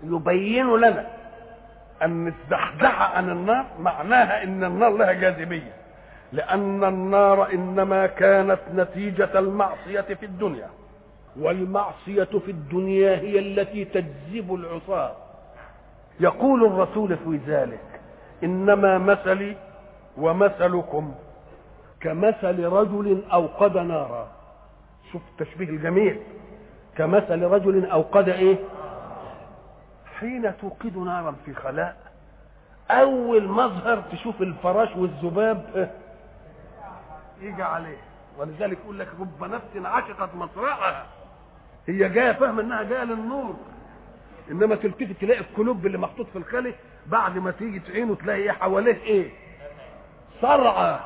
يبين 0.02 0.76
لنا 0.76 1.06
أن 2.02 2.26
الزحزحه 2.26 3.16
عن 3.16 3.30
النار 3.30 3.64
معناها 3.80 4.42
إن 4.42 4.64
النار 4.64 4.90
لها 4.90 5.12
جاذبية. 5.12 5.72
لأن 6.32 6.84
النار 6.84 7.52
إنما 7.52 8.06
كانت 8.06 8.58
نتيجة 8.74 9.38
المعصية 9.38 10.00
في 10.00 10.26
الدنيا. 10.26 10.68
والمعصية 11.40 12.24
في 12.24 12.50
الدنيا 12.50 13.16
هي 13.16 13.38
التي 13.38 13.84
تجذب 13.84 14.54
العصاة. 14.54 15.12
يقول 16.20 16.64
الرسول 16.64 17.16
في 17.16 17.40
ذلك 17.46 18.00
إنما 18.44 18.98
مثلي 18.98 19.56
ومثلكم 20.18 21.14
كمثل 22.00 22.64
رجل 22.64 23.22
أوقد 23.32 23.76
نارا. 23.76 24.28
شوف 25.12 25.22
التشبيه 25.32 25.68
الجميل. 25.68 26.20
كمثل 27.00 27.42
رجل 27.42 27.90
أوقد 27.90 28.28
إيه؟ 28.28 28.56
حين 30.18 30.56
توقد 30.58 30.96
نارا 30.96 31.34
في 31.44 31.54
خلاء 31.54 31.96
أول 32.90 33.48
مظهر 33.48 34.02
تشوف 34.12 34.42
الفراش 34.42 34.96
والذباب 34.96 35.90
يجي 37.40 37.62
عليه. 37.62 37.96
ولذلك 38.38 38.78
يقول 38.84 38.98
لك 38.98 39.08
رب 39.20 39.44
نفس 39.44 39.86
عشقت 39.86 40.34
مصرعها. 40.34 41.06
هي 41.88 42.08
جاية 42.08 42.32
فاهمه 42.32 42.62
إنها 42.62 42.82
جاية 42.82 43.04
للنور. 43.04 43.56
إنما 44.50 44.74
تلتفت 44.74 45.20
تلاقي 45.20 45.40
القلوب 45.40 45.86
اللي 45.86 45.98
محطوط 45.98 46.26
في 46.26 46.38
الخلي 46.38 46.74
بعد 47.06 47.38
ما 47.38 47.50
تيجي 47.50 47.78
تعينه 47.80 48.14
تلاقي 48.14 48.38
إيه 48.42 48.52
حواليه 48.52 49.02
إيه؟ 49.02 49.30
صرعة. 50.42 51.00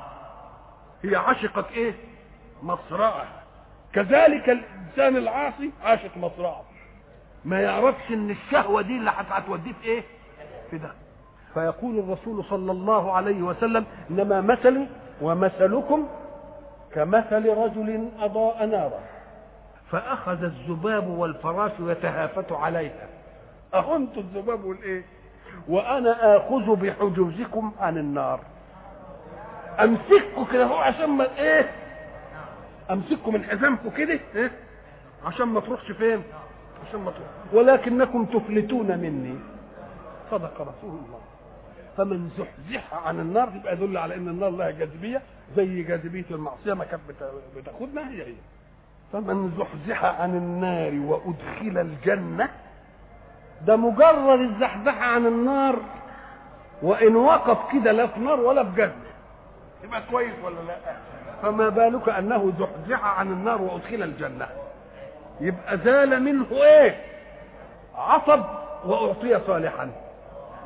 هي 1.02 1.16
عشقت 1.16 1.70
إيه؟ 1.72 1.94
مصرعها. 2.62 3.43
كذلك 3.94 4.50
الإنسان 4.50 5.16
العاصي 5.16 5.70
عاشق 5.84 6.16
مصرعه 6.16 6.62
ما 7.44 7.60
يعرفش 7.60 8.10
إن 8.10 8.30
الشهوة 8.30 8.82
دي 8.82 8.96
اللي 8.96 9.10
هتوديه 9.16 9.72
في 9.72 9.84
إيه؟ 9.84 10.02
في 10.70 10.78
ده. 10.78 10.90
فيقول 11.54 11.98
الرسول 11.98 12.44
صلى 12.44 12.72
الله 12.72 13.12
عليه 13.12 13.42
وسلم 13.42 13.84
إنما 14.10 14.40
مثلي 14.40 14.86
ومثلكم 15.22 16.08
كمثل 16.94 17.48
رجل 17.48 18.08
أضاء 18.20 18.66
نارا. 18.66 19.00
فأخذ 19.90 20.44
الذباب 20.44 21.08
والفراش 21.08 21.72
يتهافت 21.80 22.52
عليها. 22.52 23.08
اهو 23.74 23.96
أنتوا 23.96 24.22
الذباب 24.22 24.64
والإيه؟ 24.64 25.04
وأنا 25.68 26.36
آخذ 26.36 26.76
بحجوزكم 26.76 27.72
عن 27.80 27.98
النار. 27.98 28.40
امسككم 29.80 30.44
كده 30.52 30.64
هو 30.64 30.76
عشان 30.76 31.10
ما 31.10 31.38
إيه؟ 31.38 31.70
امسككم 32.90 33.34
من 33.34 33.44
حزامكم 33.44 33.90
كده 33.90 34.20
إيه؟ 34.34 34.50
عشان 35.26 35.44
ما 35.48 35.60
تروحش 35.60 35.92
فين؟ 35.92 36.22
عشان 36.88 37.00
ما 37.00 37.10
تروح. 37.10 37.28
ولكنكم 37.52 38.24
تفلتون 38.24 38.98
مني. 38.98 39.34
صدق 40.30 40.60
رسول 40.60 40.90
الله. 41.06 41.20
فمن 41.96 42.30
زحزح 42.38 42.94
عن 43.06 43.20
النار 43.20 43.52
يبقى 43.56 43.72
يدل 43.72 43.96
على 43.98 44.14
إن 44.14 44.28
النار 44.28 44.50
لها 44.50 44.70
جاذبية 44.70 45.22
زي 45.56 45.82
جاذبية 45.82 46.24
المعصية 46.30 46.74
ما 46.74 46.84
كانت 46.84 47.02
بتاخدنا 47.56 48.10
هي 48.10 48.22
هي. 48.26 48.34
فمن 49.12 49.52
زحزح 49.58 50.04
عن 50.04 50.36
النار 50.36 50.94
وأدخل 50.94 51.78
الجنة 51.78 52.48
ده 53.66 53.76
مجرد 53.76 54.40
الزحزحه 54.40 55.04
عن 55.04 55.26
النار 55.26 55.76
وإن 56.82 57.16
وقف 57.16 57.72
كده 57.72 57.92
لا 57.92 58.06
في 58.06 58.20
نار 58.20 58.40
ولا 58.40 58.64
في 58.64 58.76
جنة. 58.76 58.94
يبقى 59.84 60.02
كويس 60.10 60.34
ولا 60.44 60.60
لا؟ 60.60 60.76
فما 61.44 61.68
بالك 61.68 62.08
أنه 62.08 62.52
زحزح 62.58 63.04
عن 63.04 63.32
النار 63.32 63.62
وأدخل 63.62 64.02
الجنة؟ 64.02 64.46
يبقى 65.40 65.78
زال 65.78 66.22
منه 66.22 66.46
إيه؟ 66.52 67.00
عصب 67.94 68.40
وأعطي 68.84 69.40
صالحا. 69.46 69.90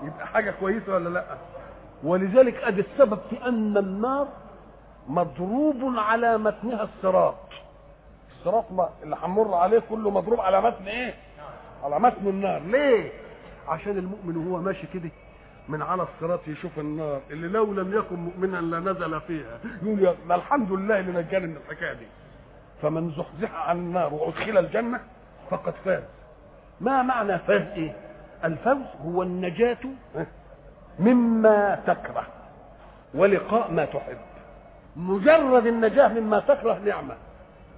يبقى 0.02 0.26
حاجة 0.26 0.54
كويسة 0.61 0.94
ولا 0.94 1.08
لأ؟ 1.08 1.25
ولذلك 2.04 2.54
أدي 2.62 2.80
السبب 2.80 3.18
في 3.30 3.49
أن 3.49 3.76
النار 3.76 4.28
مضروب 5.08 5.76
على 5.97 6.38
متنها 6.38 6.82
الصراط. 6.82 7.35
الصراط 8.38 8.64
اللي 9.02 9.16
هنمر 9.23 9.54
عليه 9.54 9.82
كله 9.90 10.11
مضروب 10.11 10.40
على 10.40 10.61
متن 10.61 10.87
إيه؟ 10.88 11.14
على 11.85 11.99
متن 12.00 12.26
النار. 12.28 12.61
ليه؟ 12.61 13.11
عشان 13.68 13.99
المؤمن 13.99 14.37
وهو 14.37 14.61
ماشي 14.62 14.87
كده. 14.94 15.11
من 15.68 15.82
على 15.82 16.02
الصراط 16.02 16.48
يشوف 16.48 16.78
النار. 16.78 17.20
اللي 17.30 17.48
لو 17.48 17.72
لم 17.72 17.98
يكن 17.98 18.16
مؤمنا 18.16 18.56
لنزل 18.76 19.20
فيها. 19.20 19.58
يقول 19.82 20.14
ده 20.28 20.34
الحمد 20.34 20.72
لله 20.72 20.98
اللي 20.98 21.12
نجاني 21.22 21.46
من 21.46 21.56
الحكاية 21.56 21.92
دي. 21.92 22.06
فمن 22.82 23.10
زحزح 23.10 23.54
عن 23.68 23.76
النار 23.76 24.14
وأدخل 24.14 24.58
الجنة 24.58 25.00
فقد 25.50 25.75
فاز. 25.84 26.02
ما 26.80 27.02
معنى 27.02 27.38
فاز 27.38 27.62
إيه؟ 27.62 27.96
الفوز 28.44 28.87
هو 29.04 29.22
النجاة 29.22 29.78
مما 30.98 31.80
تكره 31.87 32.26
ولقاء 33.14 33.70
ما 33.70 33.84
تحب. 33.84 34.18
مجرد 34.96 35.66
النجاة 35.66 36.08
مما 36.08 36.40
تكره 36.40 36.78
نعمة. 36.78 37.14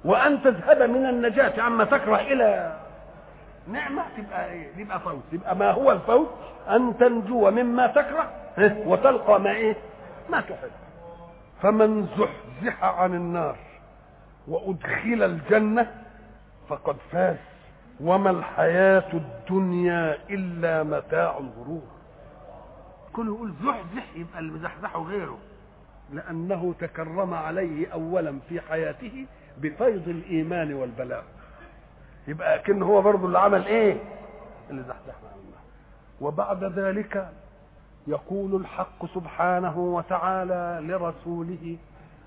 وأن 0.05 0.43
تذهب 0.43 0.83
من 0.83 1.07
النجاة 1.07 1.63
عما 1.63 1.85
تكره 1.85 2.17
إلى 2.17 2.80
نعمة 3.69 4.03
تبقى 4.17 4.51
إيه؟ 4.53 4.85
تبقى 4.85 5.01
فوز. 5.01 5.21
يبقى 5.33 5.57
ما 5.57 5.71
هو 5.71 5.93
الفوز؟ 5.93 6.27
أن 6.69 6.99
تنجو 6.99 7.51
مما 7.51 7.87
تكره 7.87 8.31
وتلقى 8.87 9.41
ما 9.41 9.51
إيه؟ 9.51 9.77
ما 10.31 10.41
تحب. 10.41 10.71
فمن 11.63 12.07
زحزح 12.07 12.85
عن 12.85 13.15
النار 13.15 13.57
وأدخل 14.49 15.23
الجنة 15.23 15.91
فقد 16.69 16.97
فاز. 17.13 17.37
وما 18.01 18.31
الحياة 18.31 19.13
الدنيا 19.15 20.19
إلا 20.31 20.83
متاع 20.83 21.39
الغرور. 21.39 21.83
كل 23.13 23.27
يقول 23.27 23.53
زحزح 23.65 24.17
يبقى 24.17 24.39
اللي 24.39 24.53
مزحزحه 24.53 25.03
غيره. 25.03 25.39
لأنه 26.13 26.75
تكرم 26.81 27.35
عليه 27.35 27.93
أولا 27.93 28.39
في 28.49 28.61
حياته 28.61 29.27
بفيض 29.59 30.09
الإيمان 30.09 30.75
والبلاء. 30.75 31.25
يبقى 32.31 32.59
كأنه 32.59 32.87
هو 32.87 33.03
برضه 33.03 33.27
اللي 33.27 33.39
عمل 33.39 33.67
إيه؟ 33.67 33.97
اللي 34.71 34.83
زحزحنا 34.83 35.29
عن 35.33 35.39
الله. 35.39 35.61
وبعد 36.21 36.65
ذلك 36.65 37.29
يقول 38.07 38.55
الحق 38.61 39.07
سبحانه 39.15 39.79
وتعالى 39.79 40.79
لرسوله 40.83 41.77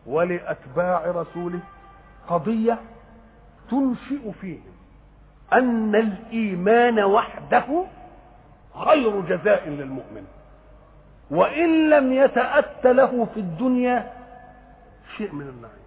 ولأتباع 0.05 1.05
رسوله 1.05 1.59
قضية 2.27 2.79
تنشئ 3.71 4.31
فيهم 4.41 4.73
أن 5.53 5.95
الإيمان 5.95 6.99
وحده 7.03 7.85
خير 8.85 9.21
جزاء 9.21 9.69
للمؤمن. 9.69 10.25
وإن 11.31 11.89
لم 11.89 12.13
يتأت 12.13 12.85
له 12.85 13.27
في 13.33 13.39
الدنيا 13.39 14.13
شيء 15.17 15.33
من 15.35 15.47
النعيم. 15.47 15.82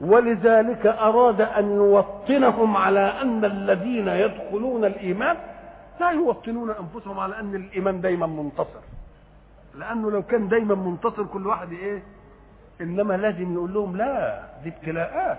ولذلك 0.00 0.86
أراد 0.86 1.40
أن 1.40 1.70
يوطنهم 1.70 2.76
على 2.76 3.00
أن 3.22 3.44
الذين 3.44 4.08
يدخلون 4.08 4.84
الإيمان 4.84 5.36
لا 6.00 6.10
يوطنون 6.10 6.70
أنفسهم 6.70 7.18
على 7.18 7.38
أن 7.40 7.54
الإيمان 7.54 8.00
دايما 8.00 8.26
منتصر. 8.26 8.80
لأنه 9.74 10.10
لو 10.10 10.22
كان 10.22 10.48
دايما 10.48 10.74
منتصر 10.74 11.24
كل 11.24 11.46
واحد 11.46 11.72
إيه؟ 11.72 12.02
إنما 12.80 13.14
لازم 13.14 13.54
يقول 13.54 13.74
لهم 13.74 13.96
لا 13.96 14.42
دي 14.64 14.68
ابتلاءات. 14.68 15.38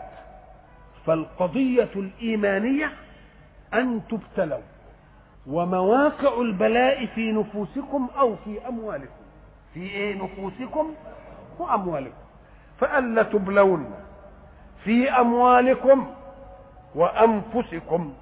فالقضية 1.05 1.89
الإيمانية 1.95 2.91
أن 3.73 4.01
تبتلوا 4.09 4.59
ومواقع 5.47 6.41
البلاء 6.41 7.05
في 7.05 7.31
نفوسكم 7.31 8.07
أو 8.19 8.35
في 8.35 8.67
أموالكم. 8.67 9.13
في 9.73 9.79
إيه؟ 9.79 10.23
نفوسكم 10.23 10.93
وأموالكم. 11.59 12.15
فألا 12.79 13.23
تبلون. 13.23 13.93
في 14.85 15.09
أموالكم 15.11 16.07
وأنفسكم. 16.95 18.13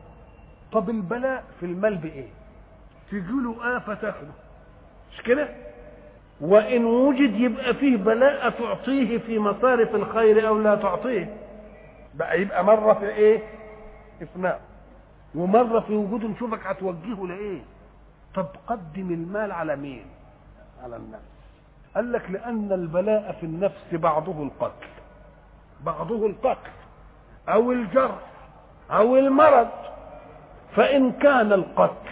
طب 0.72 0.90
البلاء 0.90 1.44
في 1.60 1.66
المال 1.66 1.96
بإيه؟ 1.98 2.28
تجي 3.12 3.32
له 3.44 3.78
آفة 3.78 3.94
تاخده 3.94 4.32
مش 5.14 5.22
كده؟ 5.22 5.50
وإن 6.42 6.86
وجد 6.86 7.36
يبقى 7.36 7.74
فيه 7.74 7.98
بلاء 7.98 8.50
تعطيه 8.50 9.18
في 9.18 9.40
مصارف 9.40 9.96
الخير 9.96 10.48
أو 10.48 10.60
لا 10.60 10.76
تعطيه. 10.76 11.38
بقى 12.14 12.42
يبقى 12.42 12.64
مرة 12.66 12.94
في 12.94 13.10
إيه؟ 13.10 13.42
إفناء 14.22 14.62
ومرة 15.36 15.80
في 15.80 15.94
وجوده 15.96 16.28
نشوفك 16.28 16.68
هتوجهه 16.68 17.28
لإيه؟ 17.28 17.62
طب 18.36 18.48
قدم 18.68 19.12
المال 19.14 19.52
على 19.52 19.76
مين؟ 19.76 20.06
على 20.84 20.96
النفس. 20.96 21.24
قال 21.96 22.12
لك 22.12 22.32
لأن 22.32 22.72
البلاء 22.72 23.32
في 23.40 23.46
النفس 23.46 23.94
بعضه 23.94 24.44
القتل. 24.44 24.88
بعضه 25.86 26.28
القتل 26.28 26.72
أو 27.50 27.72
الجرح 27.72 28.20
أو 28.92 29.18
المرض 29.18 29.68
فإن 30.76 31.12
كان 31.12 31.54
القتل 31.54 32.10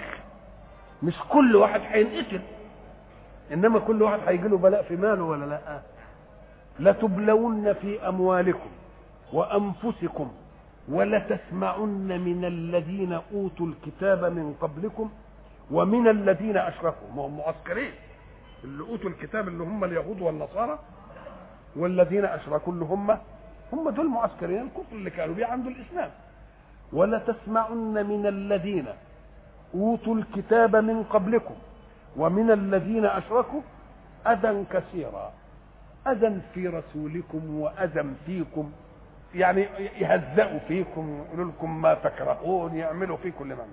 مش 1.03 1.13
كل 1.29 1.55
واحد 1.55 1.81
هينقتل 1.83 2.41
إنما 3.53 3.79
كل 3.79 4.01
واحد 4.03 4.19
هيجي 4.27 4.47
له 4.47 4.57
بلاء 4.57 4.83
في 4.83 4.95
ماله 4.95 5.23
ولا 5.23 5.45
لأ؟ 5.45 5.81
لتبلون 6.79 7.73
في 7.73 8.07
أموالكم 8.07 8.69
وأنفسكم 9.33 10.31
ولتسمعن 10.89 12.21
من 12.25 12.45
الذين 12.45 13.19
أوتوا 13.33 13.65
الكتاب 13.67 14.25
من 14.25 14.53
قبلكم 14.61 15.09
ومن 15.71 16.07
الذين 16.07 16.57
أشركوا. 16.57 17.07
ما 17.15 17.21
هم 17.25 17.37
معسكرين 17.37 17.91
اللي 18.63 18.83
أوتوا 18.83 19.09
الكتاب 19.09 19.47
اللي 19.47 19.63
هم 19.63 19.83
اليهود 19.83 20.21
والنصارى 20.21 20.79
والذين 21.75 22.25
أشركوا 22.25 22.73
اللي 22.73 22.85
هم 22.85 23.17
هم 23.73 23.89
دول 23.89 24.09
معسكرين 24.09 24.61
الكفر 24.61 24.95
اللي 24.95 25.09
كانوا 25.09 25.35
بيعندوا 25.35 25.71
الإسلام. 25.71 26.09
ولتسمعن 26.93 27.93
من 27.93 28.25
الذين 28.27 28.85
أوتوا 29.75 30.15
الكتاب 30.15 30.75
من 30.75 31.03
قبلكم 31.03 31.55
ومن 32.17 32.51
الذين 32.51 33.05
أشركوا 33.05 33.61
أذى 34.27 34.65
كثيرا. 34.71 35.31
أذى 36.07 36.41
في 36.53 36.67
رسولكم 36.67 37.59
وأذى 37.59 38.05
فيكم. 38.25 38.71
يعني 39.35 39.61
يهزأوا 39.99 40.59
فيكم 40.67 41.23
يقولوا 41.27 41.51
لكم 41.51 41.81
ما 41.81 41.93
تكرهون 41.93 42.75
يعملوا 42.75 43.17
فيكم 43.17 43.45
لمن 43.45 43.67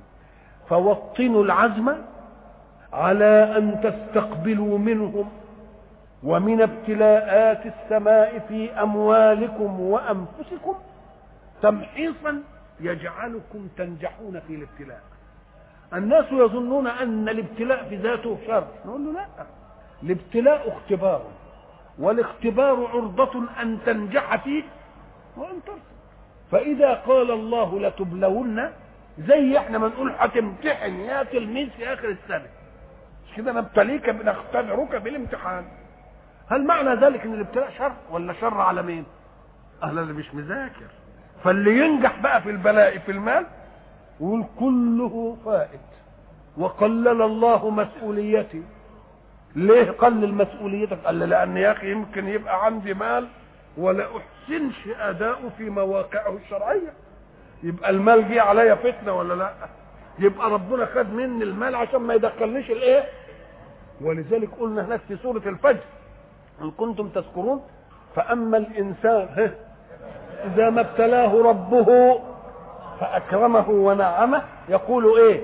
فوطنوا 0.69 1.45
العزم 1.45 1.93
على 2.93 3.57
أن 3.59 3.81
تستقبلوا 3.83 4.79
منهم 4.79 5.29
ومن 6.23 6.63
ابتلاءات 6.63 7.67
السماء 7.67 8.39
في 8.49 8.71
أموالكم 8.73 9.81
وأنفسكم 9.81 10.75
تمحيصا 11.63 12.43
يجعلكم 12.81 13.69
تنجحون 13.77 14.41
في 14.41 14.55
الابتلاء. 14.55 15.01
الناس 15.95 16.25
يظنون 16.33 16.87
أن 16.87 17.29
الابتلاء 17.29 17.89
في 17.89 17.97
ذاته 17.97 18.39
شر. 18.47 18.67
نقول 18.87 19.05
له 19.05 19.13
لا. 19.13 19.27
الابتلاء 20.03 20.69
اختبار 20.69 21.23
والاختبار 21.99 22.87
عرضة 22.87 23.43
أن 23.63 23.79
تنجح 23.87 24.37
فيه 24.45 24.63
وأن 25.37 25.63
ترفض 25.67 25.81
فإذا 26.51 26.95
قال 26.95 27.31
الله 27.31 27.81
لتبلون 27.81 28.71
زي 29.19 29.59
إحنا 29.59 29.79
ما 29.79 29.89
نقول 29.89 30.13
هتمتحن 30.19 30.95
يا 31.01 31.23
تلميذ 31.23 31.71
في 31.71 31.93
آخر 31.93 32.09
السنة. 32.09 32.47
مش 33.29 33.37
كده 33.37 33.53
نبتليك 33.53 34.11
بنختبرك 34.11 34.95
بالامتحان. 34.97 35.65
هل 36.51 36.67
معنى 36.67 36.95
ذلك 36.95 37.25
إن 37.25 37.35
الابتلاء 37.35 37.71
شر 37.79 37.93
ولا 38.11 38.33
شر 38.33 38.61
على 38.61 38.83
مين؟ 38.83 39.05
أهل 39.83 39.99
اللي 39.99 40.13
مش 40.13 40.35
مذاكر. 40.35 40.87
فاللي 41.45 41.79
ينجح 41.79 42.21
بقى 42.21 42.43
في 42.43 42.51
البلاء 42.51 42.99
في 42.99 43.13
المال 43.13 43.47
يقول 44.21 44.45
كله 44.59 45.37
فائت. 45.45 45.81
وقلل 46.57 47.23
الله 47.23 47.71
مسؤوليتي. 47.71 48.63
ليه 49.57 49.91
قلل 49.91 50.35
مسؤوليتك؟ 50.35 50.99
قال 51.05 51.19
لأن 51.19 51.57
يا 51.57 51.73
أخي 51.73 51.93
يمكن 51.93 52.29
يبقى 52.29 52.65
عندي 52.65 52.95
مال 52.95 53.29
ولا 53.77 54.07
أحسنش 54.17 54.89
اداؤه 55.01 55.49
في 55.59 55.71
مواقعه 55.71 56.37
الشرعية. 56.45 56.93
يبقى 57.63 57.91
المال 57.91 58.29
جه 58.35 58.43
عليا 58.43 58.75
فتنة 58.75 59.13
ولا 59.13 59.35
لأ؟ 59.35 59.53
يبقى 60.19 60.51
ربنا 60.51 60.87
خد 60.87 61.13
مني 61.13 61.45
المال 61.45 61.75
عشان 61.75 62.01
ما 62.01 62.15
يدخلنيش 62.15 62.71
الإيه؟ 62.71 63.05
ولذلك 64.01 64.49
قلنا 64.61 64.85
هناك 64.87 65.01
في 65.09 65.17
سورة 65.17 65.43
الفجر 65.47 65.81
إن 66.63 66.71
كنتم 66.71 67.09
تذكرون 67.09 67.63
فأما 68.17 68.57
الإنسان 68.57 69.51
إذا 70.45 70.71
ما 70.71 70.81
ابتلاه 70.81 71.43
ربه 71.43 72.21
فأكرمه 73.01 73.69
ونعمه 73.71 74.43
يقول 74.69 75.19
إيه؟ 75.19 75.41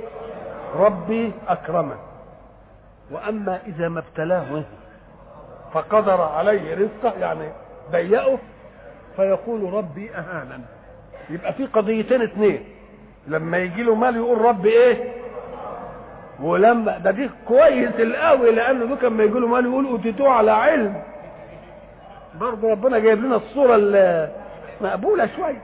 ربي 0.76 1.32
اكرمن 1.48 1.96
وأما 3.10 3.60
إذا 3.66 3.88
ما 3.88 4.00
ابتلاه 4.00 4.62
فقدر 5.72 6.20
عليه 6.20 6.74
رزقه 6.74 7.18
يعني 7.20 7.48
ضيقه 7.92 8.38
فيقول 9.16 9.72
ربي 9.72 10.10
اهانا 10.14 10.60
يبقى 11.30 11.52
في 11.52 11.66
قضيتين 11.66 12.22
اثنين 12.22 12.64
لما 13.26 13.58
يجي 13.58 13.82
له 13.82 13.94
مال 13.94 14.16
يقول 14.16 14.40
ربي 14.40 14.68
إيه؟ 14.68 15.12
ولما 16.42 16.98
ده 16.98 17.10
دي 17.10 17.30
كويس 17.48 17.90
القوي 17.98 18.50
لأنه 18.50 18.94
ده 18.94 19.08
لما 19.08 19.24
يجي 19.24 19.38
له 19.38 19.46
مال 19.46 19.64
يقول 19.66 19.86
اوتيتوه 19.86 20.30
على 20.30 20.50
علم. 20.50 21.02
برضه 22.40 22.70
ربنا 22.70 22.98
جايب 22.98 23.24
لنا 23.24 23.36
الصورة 23.36 23.76
المقبوله 24.80 25.28
شوية. 25.36 25.62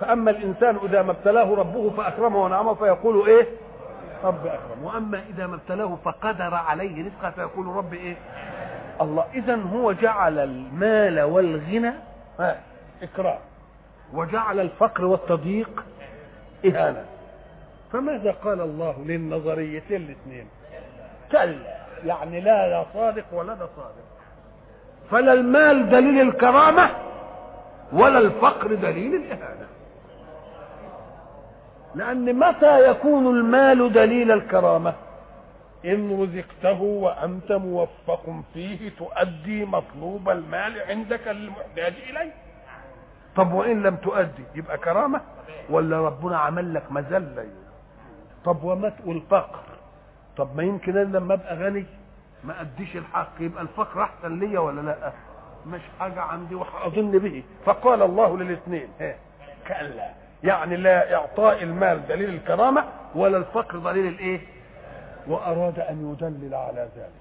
فأما 0.00 0.30
الإنسان 0.30 0.76
إذا 0.84 1.02
ما 1.02 1.10
ابتلاه 1.12 1.54
ربه 1.54 1.90
فأكرمه 1.90 2.44
ونعمه 2.44 2.74
فيقول 2.74 3.28
إيه؟ 3.28 3.46
رب 4.24 4.46
اكرم 4.46 4.84
وأما 4.84 5.20
إذا 5.30 5.46
ما 5.46 5.54
ابتلاه 5.54 5.98
فقدر 6.04 6.54
عليه 6.54 7.04
رزقه 7.06 7.30
فيقول 7.30 7.66
رب 7.66 7.94
إيه؟ 7.94 8.16
الله. 9.00 9.24
اذا 9.34 9.56
هو 9.56 9.92
جعل 9.92 10.38
المال 10.38 11.20
والغنى 11.20 11.92
إكرام. 13.02 13.38
وجعل 14.14 14.60
الفقر 14.60 15.04
والتضييق 15.04 15.84
اهانه 16.64 17.04
فماذا 17.92 18.30
قال 18.44 18.60
الله 18.60 19.04
للنظريتين 19.06 19.96
الاثنين؟ 20.02 20.46
كلا 21.32 21.76
يعني 22.04 22.40
لا 22.40 22.68
لا 22.70 22.84
صادق 22.94 23.24
ولا 23.32 23.54
ده 23.54 23.66
صادق. 23.76 24.04
فلا 25.10 25.32
المال 25.32 25.90
دليل 25.90 26.28
الكرامة 26.28 26.90
ولا 27.92 28.18
الفقر 28.18 28.74
دليل 28.74 29.14
الإهانة. 29.14 29.66
لأن 31.94 32.38
متى 32.38 32.90
يكون 32.90 33.26
المال 33.36 33.92
دليل 33.92 34.32
الكرامة؟ 34.32 34.94
إن 35.84 36.22
رزقته 36.22 36.82
وأنت 36.82 37.52
موفق 37.52 38.42
فيه 38.54 38.90
تؤدي 38.98 39.64
مطلوب 39.64 40.28
المال 40.28 40.80
عندك 40.88 41.28
للمحتاج 41.28 41.94
إليه. 42.10 42.32
طب 43.36 43.52
وإن 43.52 43.82
لم 43.82 43.96
تؤدي 43.96 44.44
يبقى 44.54 44.78
كرامة؟ 44.78 45.20
ولا 45.70 46.00
ربنا 46.00 46.38
عمل 46.38 46.74
لك 46.74 46.92
مذلة 46.92 47.46
طب 48.44 48.64
وما 48.64 48.92
والفقر؟ 49.06 49.60
طب 50.36 50.56
ما 50.56 50.62
يمكن 50.62 50.96
أنا 50.98 51.18
لما 51.18 51.34
أبقى 51.34 51.56
غني 51.56 51.86
ما 52.44 52.60
أديش 52.60 52.96
الحق 52.96 53.30
يبقى 53.40 53.62
الفقر 53.62 54.02
أحسن 54.02 54.38
ليا 54.38 54.58
ولا 54.60 54.80
لأ؟ 54.80 55.12
مش 55.66 55.80
حاجة 56.00 56.20
عندي 56.20 56.54
وأظن 56.54 57.10
به. 57.18 57.42
فقال 57.64 58.02
الله 58.02 58.36
للإثنين 58.38 58.88
كلا 59.68 60.10
يعني 60.44 60.76
لا 60.76 61.14
اعطاء 61.14 61.62
المال 61.62 62.06
دليل 62.08 62.30
الكرامة 62.30 62.84
ولا 63.14 63.36
الفقر 63.36 63.78
دليل 63.78 64.06
الإيه؟ 64.06 64.40
وأراد 65.28 65.80
أن 65.80 66.12
يدلل 66.12 66.54
على 66.54 66.88
ذلك. 66.96 67.20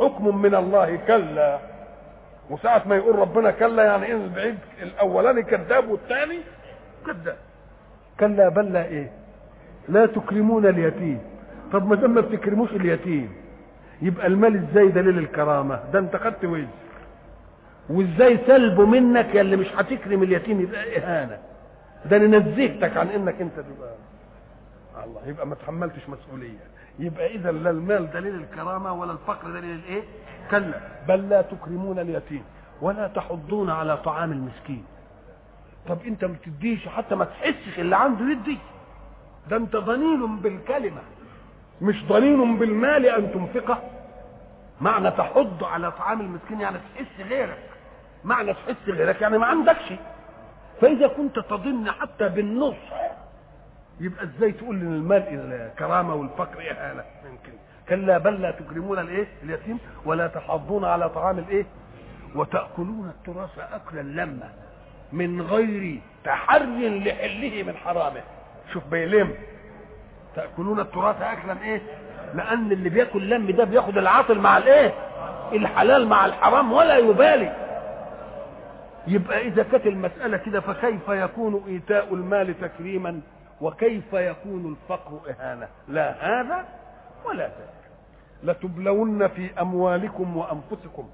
حكم 0.00 0.36
من 0.42 0.54
الله 0.54 0.96
كلا. 0.96 1.58
وساعة 2.50 2.82
ما 2.86 2.96
يقول 2.96 3.18
ربنا 3.18 3.50
كلا 3.50 3.84
يعني 3.84 4.12
ان 4.12 4.20
البعيد 4.24 4.58
الأولاني 4.82 5.42
كذاب 5.42 5.88
والثاني 5.88 6.38
كذاب. 7.06 7.36
كلا 8.20 8.48
بل 8.48 8.72
لا 8.72 8.84
إيه؟ 8.84 9.12
لا 9.88 10.06
تكرمون 10.06 10.66
اليتيم. 10.66 11.20
طب 11.72 11.88
ما 11.88 11.96
دام 11.96 12.14
ما 12.14 12.20
بتكرموش 12.20 12.70
اليتيم 12.72 13.32
يبقى 14.02 14.26
المال 14.26 14.56
إزاي 14.56 14.88
دليل 14.88 15.18
الكرامة؟ 15.18 15.80
ده 15.92 15.98
أنت 15.98 16.16
خدت 16.16 16.44
وزر 16.44 16.66
وإزاي 17.90 18.38
سلبه 18.46 18.86
منك 18.86 19.34
يا 19.34 19.40
اللي 19.40 19.56
مش 19.56 19.66
هتكرم 19.76 20.22
اليتيم؟ 20.22 20.60
يبقى 20.60 20.98
إهانة. 20.98 21.38
ده 22.10 22.16
أنا 22.16 22.38
نزهتك 22.38 22.96
عن 22.96 23.08
إنك 23.08 23.40
أنت 23.40 23.52
تبقى 23.54 23.94
الله 25.04 25.20
يبقى 25.26 25.46
ما 25.46 25.54
تحملتش 25.54 26.08
مسؤولية. 26.08 26.58
يبقى 26.98 27.34
إذا 27.34 27.52
لا 27.52 27.70
المال 27.70 28.10
دليل 28.10 28.34
الكرامة 28.34 28.92
ولا 28.92 29.12
الفقر 29.12 29.50
دليل 29.50 29.74
الإيه؟ 29.78 30.02
كلا. 30.50 30.80
بل 31.08 31.28
لا 31.28 31.42
تكرمون 31.42 31.98
اليتيم 31.98 32.42
ولا 32.82 33.08
تحضون 33.08 33.70
على 33.70 33.96
طعام 33.96 34.32
المسكين. 34.32 34.84
طب 35.88 35.98
أنت 36.06 36.24
ما 36.24 36.34
بتديش 36.42 36.88
حتى 36.88 37.14
ما 37.14 37.24
تحسش 37.24 37.78
اللي 37.78 37.96
عنده 37.96 38.30
يدي. 38.30 38.58
ده 39.50 39.56
انت 39.56 39.76
ضنين 39.76 40.36
بالكلمة. 40.36 41.00
مش 41.82 42.04
ضنين 42.04 42.58
بالمال 42.58 43.06
أن 43.06 43.32
تنفقه. 43.32 43.78
معنى 44.80 45.10
تحض 45.10 45.64
على 45.64 45.92
طعام 45.92 46.20
المسكين 46.20 46.60
يعني 46.60 46.76
تحس 46.94 47.26
غيرك. 47.28 47.70
معنى 48.24 48.52
تحس 48.54 48.88
غيرك 48.88 49.22
يعني 49.22 49.38
ما 49.38 49.46
عندكش. 49.46 49.92
فإذا 50.80 51.06
كنت 51.06 51.38
تظن 51.38 51.90
حتى 51.90 52.28
بالنصح 52.28 52.92
يبقى 54.00 54.24
إزاي 54.24 54.52
تقول 54.52 54.76
إن 54.80 54.94
المال 54.94 55.22
الكرامة 55.72 56.14
والفقر؟ 56.14 56.60
اهانه 56.70 57.04
يمكن 57.24 57.52
كلا 57.88 58.18
بل 58.18 58.42
لا 58.42 58.50
تكرمون 58.50 58.98
الإيه؟ 58.98 59.26
اليتيم. 59.42 59.78
ولا 60.04 60.26
تحضون 60.26 60.84
على 60.84 61.08
طعام 61.08 61.38
الإيه؟ 61.38 61.66
وتأكلون 62.34 63.08
التراث 63.18 63.58
أكلا 63.58 64.00
لما 64.00 64.52
من 65.12 65.42
غير 65.42 66.00
تحري 66.24 66.98
لحله 66.98 67.62
من 67.62 67.76
حرامه. 67.76 68.22
شوف 68.72 68.86
بيلم. 68.86 69.34
تأكلون 70.36 70.80
التراث 70.80 71.22
اكلا 71.22 71.62
إيه؟ 71.62 71.80
لأن 72.34 72.72
اللي 72.72 72.88
بياكل 72.88 73.30
لم 73.30 73.50
ده 73.50 73.64
بياخد 73.64 73.98
العاطل 73.98 74.38
مع 74.38 74.58
الإيه؟ 74.58 74.94
الحلال 75.52 76.08
مع 76.08 76.26
الحرام 76.26 76.72
ولا 76.72 76.96
يبالي. 76.96 77.56
يبقى 79.06 79.40
إذا 79.48 79.62
كانت 79.62 79.86
المسألة 79.86 80.36
كده 80.36 80.60
فكيف 80.60 81.08
يكون 81.08 81.64
إيتاء 81.68 82.14
المال 82.14 82.60
تكريما؟ 82.60 83.20
وكيف 83.60 84.12
يكون 84.12 84.76
الفقر 84.76 85.20
إهانة؟ 85.30 85.68
لا 85.88 86.10
هذا 86.20 86.64
ولا 87.24 87.42
ذاك. 87.44 87.76
لتبلون 88.42 89.28
في 89.28 89.50
أموالكم 89.60 90.36
وأنفسكم 90.36 91.08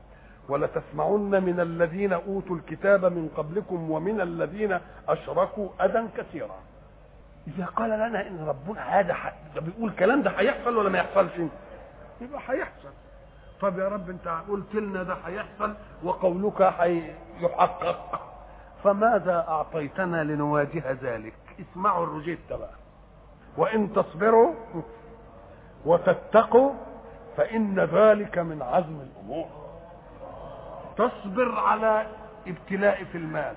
ولتسمعن 0.48 1.42
من 1.44 1.60
الذين 1.60 2.12
أوتوا 2.12 2.56
الكتاب 2.56 3.04
من 3.04 3.28
قبلكم 3.36 3.90
ومن 3.90 4.20
الذين 4.20 4.78
أشركوا 5.08 5.68
أذى 5.80 6.08
كثيرا. 6.16 6.56
إذا 7.46 7.64
قال 7.64 7.90
لنا 7.90 8.26
إن 8.28 8.44
ربنا 8.48 8.80
هذا 9.00 9.16
ده 9.54 9.60
بيقول 9.60 9.88
الكلام 9.90 10.22
ده 10.22 10.30
هيحصل 10.30 10.76
ولا 10.76 10.88
ما 10.88 10.98
يحصلش؟ 10.98 11.32
يبقى 12.20 12.40
هيحصل. 12.48 12.88
طب 13.60 13.78
يا 13.78 13.88
رب 13.88 14.10
أنت 14.10 14.28
قلت 14.48 14.74
لنا 14.74 15.02
ده 15.02 15.14
هيحصل 15.26 15.74
وقولك 16.02 16.60
يحقق 17.40 18.20
فماذا 18.84 19.44
أعطيتنا 19.48 20.24
لنواجه 20.24 20.96
ذلك؟ 21.02 21.34
اسمعوا 21.60 22.04
الرجيت 22.06 22.38
بقى. 22.50 22.70
وإن 23.56 23.92
تصبروا 23.92 24.54
وتتقوا 25.84 26.72
فإن 27.36 27.80
ذلك 27.80 28.38
من 28.38 28.62
عزم 28.62 29.00
الأمور. 29.00 29.48
تصبر 30.96 31.58
على 31.58 32.06
ابتلاء 32.46 33.04
في 33.04 33.18
المال. 33.18 33.54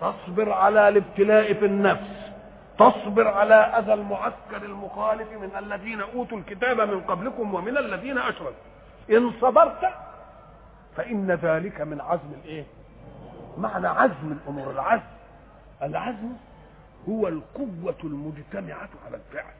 تصبر 0.00 0.52
على 0.52 0.88
الابتلاء 0.88 1.52
في 1.54 1.64
النفس. 1.66 2.28
تصبر 2.78 3.28
على 3.28 3.54
أذى 3.54 3.94
المعسكر 3.94 4.62
المخالف 4.62 5.32
من 5.32 5.50
الذين 5.58 6.00
أوتوا 6.00 6.38
الكتاب 6.38 6.80
من 6.80 7.00
قبلكم 7.00 7.54
ومن 7.54 7.78
الذين 7.78 8.18
أشركوا. 8.18 8.52
إن 9.10 9.32
صبرت 9.40 9.88
فإن 10.96 11.30
ذلك 11.30 11.80
من 11.80 12.00
عزم 12.00 12.32
الإيه؟ 12.44 12.64
معنى 13.58 13.88
عزم 13.88 14.32
الأمور. 14.32 14.70
العزم 14.70 15.02
العزم 15.82 16.32
هو 17.08 17.28
القوة 17.28 17.96
المجتمعة 18.04 18.88
على 19.06 19.16
الفعل. 19.16 19.52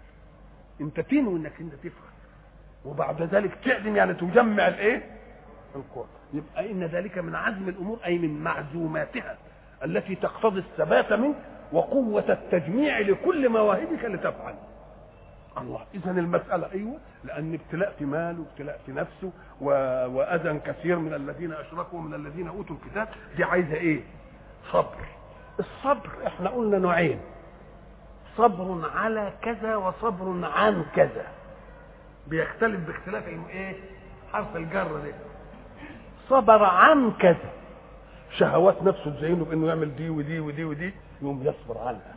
انت 0.80 1.00
تنوي 1.00 1.38
انك 1.38 1.60
انت 1.60 1.74
تفعل. 1.74 2.12
وبعد 2.84 3.22
ذلك 3.22 3.58
تعلم 3.64 3.96
يعني 3.96 4.14
تجمع 4.14 4.68
الإيه؟ 4.68 5.10
القوة. 5.76 6.06
يبقى 6.32 6.70
إن 6.70 6.84
ذلك 6.84 7.18
من 7.18 7.34
عزم 7.34 7.68
الأمور 7.68 7.98
أي 8.04 8.18
من 8.18 8.44
معزوماتها 8.44 9.36
التي 9.84 10.14
تقتضي 10.14 10.58
الثبات 10.60 11.12
منك 11.12 11.36
وقوة 11.72 12.24
التجميع 12.28 12.98
لكل 12.98 13.48
مواهبك 13.48 14.04
لتفعل. 14.04 14.54
الله 15.58 15.80
اذا 15.94 16.10
المسألة 16.10 16.72
أيوه 16.72 16.98
لأن 17.24 17.54
ابتلاء 17.54 17.94
في 17.98 18.04
ماله 18.04 18.40
وابتلاء 18.40 18.80
في 18.86 18.92
نفسه 18.92 19.30
و... 19.60 19.70
وأذى 20.16 20.58
كثير 20.58 20.98
من 20.98 21.14
الذين 21.14 21.52
أشركوا 21.52 21.98
ومن 21.98 22.14
الذين 22.14 22.48
أوتوا 22.48 22.76
الكتاب. 22.76 23.08
دي 23.36 23.44
عايزة 23.44 23.74
إيه؟ 23.74 24.00
صبر. 24.72 25.06
الصبر 25.60 26.10
إحنا 26.26 26.50
قلنا 26.50 26.78
نوعين. 26.78 27.20
صبر 28.36 28.90
على 28.94 29.32
كذا 29.42 29.76
وصبر 29.76 30.48
عن 30.52 30.84
كذا. 30.96 31.26
بيختلف 32.26 32.86
باختلاف 32.86 33.28
إيه؟ 33.50 33.76
حرف 34.32 34.56
الجر 34.56 34.96
ده. 34.96 35.12
صبر 36.28 36.64
عن 36.64 37.12
كذا. 37.12 37.50
شهوات 38.30 38.82
نفسه 38.82 39.10
تزينه 39.10 39.44
بإنه 39.44 39.66
يعمل 39.66 39.96
دي 39.96 40.10
ودي 40.10 40.40
ودي 40.40 40.64
ودي. 40.64 40.94
يقوم 41.22 41.42
يصبر 41.42 41.78
عنها 41.78 42.14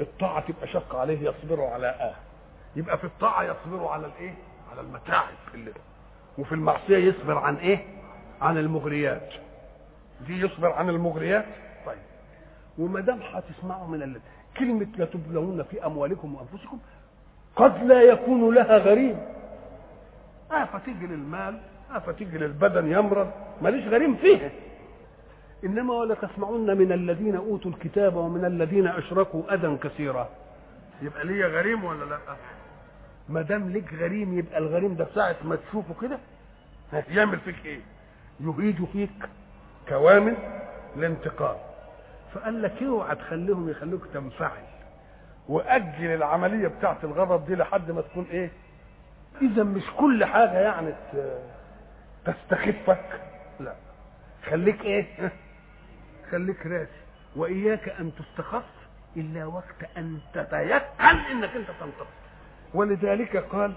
الطاعة 0.00 0.40
تبقى 0.40 0.66
شقة 0.66 0.98
عليه 1.00 1.30
يصبر 1.30 1.64
على 1.64 1.86
آه. 1.88 2.14
يبقى 2.76 2.98
في 2.98 3.04
الطاعة 3.04 3.42
يصبر 3.42 3.86
على 3.88 4.06
الإيه؟ 4.06 4.34
على 4.72 4.80
المتاعب 4.80 5.34
اللي 5.54 5.72
وفي 6.38 6.52
المعصية 6.52 6.96
يصبر 6.96 7.38
عن 7.38 7.56
إيه؟ 7.56 7.84
عن 8.42 8.58
المغريات. 8.58 9.28
دي 10.26 10.40
يصبر 10.40 10.72
عن 10.72 10.88
المغريات؟ 10.88 11.44
طيب. 11.86 11.98
وما 12.78 13.00
دام 13.00 13.20
هتسمعوا 13.22 13.86
من 13.86 14.02
ال... 14.02 14.20
كلمة 14.58 14.86
لتبلون 14.98 15.62
في 15.62 15.86
أموالكم 15.86 16.34
وأنفسكم 16.34 16.78
قد 17.56 17.84
لا 17.84 18.02
يكون 18.02 18.54
لها 18.54 18.78
غريم 18.78 19.18
آفة 20.50 20.78
تيجي 20.78 21.06
للمال 21.06 21.58
آفة 21.90 22.12
تيجي 22.12 22.38
للبدن 22.38 22.92
يمرض 22.92 23.30
ماليش 23.62 23.86
غريم 23.88 24.16
فيه. 24.16 24.50
إنما 25.64 25.94
ولا 25.94 26.14
تسمعن 26.14 26.78
من 26.78 26.92
الذين 26.92 27.36
أوتوا 27.36 27.70
الكتاب 27.70 28.16
ومن 28.16 28.44
الذين 28.44 28.86
أشركوا 28.86 29.54
أذى 29.54 29.76
كثيرا. 29.82 30.28
يبقى 31.02 31.24
ليا 31.24 31.46
غريم 31.46 31.84
ولا 31.84 32.04
لا؟ 32.04 32.18
ما 33.28 33.42
دام 33.42 33.68
ليك 33.70 33.94
غريم 33.94 34.38
يبقى 34.38 34.58
الغريم 34.58 34.94
ده 34.94 35.06
ساعة 35.14 35.36
ما 35.44 35.56
تشوفه 35.56 35.94
كده. 36.02 36.18
يعمل 37.08 37.38
فيك 37.40 37.66
إيه؟ 37.66 37.80
يهيج 38.40 38.84
فيك 38.92 39.28
كوامن 39.88 40.36
الانتقام 40.96 41.56
فقال 42.34 42.62
لك 42.62 42.82
اوعى 42.82 43.16
تخليهم 43.16 43.68
يخلوك 43.68 44.06
تنفعل. 44.14 44.62
وأجل 45.48 46.04
العملية 46.14 46.68
بتاعت 46.68 47.04
الغضب 47.04 47.46
دي 47.46 47.54
لحد 47.54 47.90
ما 47.90 48.00
تكون 48.00 48.26
إيه؟ 48.30 48.50
إذا 49.42 49.62
مش 49.62 49.82
كل 49.98 50.24
حاجة 50.24 50.58
يعني 50.60 50.92
تستخفك. 52.24 53.20
لا. 53.60 53.72
خليك 54.50 54.80
إيه؟ 54.84 55.06
خليك 56.30 56.66
راسي 56.66 56.90
وإياك 57.36 57.88
أن 57.88 58.12
تستخف 58.18 58.64
إلا 59.16 59.44
وقت 59.46 59.96
أن 59.96 60.18
تتيقن 60.34 61.16
إنك 61.30 61.56
أنت 61.56 61.68
تنتصر 61.80 62.06
ولذلك 62.74 63.36
قال 63.36 63.72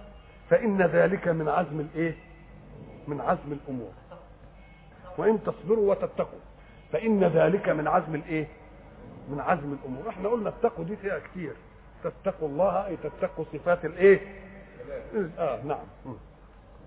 فإن 0.49 0.81
ذلك 0.81 1.27
من 1.27 1.49
عزم 1.49 1.79
الإيه؟ 1.79 2.15
من 3.07 3.21
عزم 3.21 3.51
الأمور. 3.51 3.91
وإن 5.17 5.43
تصبروا 5.43 5.91
وتتقوا 5.91 6.39
فإن 6.91 7.23
ذلك 7.23 7.69
من 7.69 7.87
عزم 7.87 8.15
الإيه؟ 8.15 8.47
من 9.29 9.39
عزم 9.39 9.73
الأمور. 9.73 10.09
إحنا 10.09 10.29
قلنا 10.29 10.49
اتقوا 10.49 10.85
دي 10.85 10.95
فيها 10.95 11.19
كتير. 11.19 11.53
تتقوا 12.03 12.47
الله 12.49 12.85
أي 12.87 12.97
تتقوا 12.97 13.45
صفات 13.53 13.85
الإيه؟ 13.85 14.19
آه 15.37 15.63
نعم. 15.63 16.15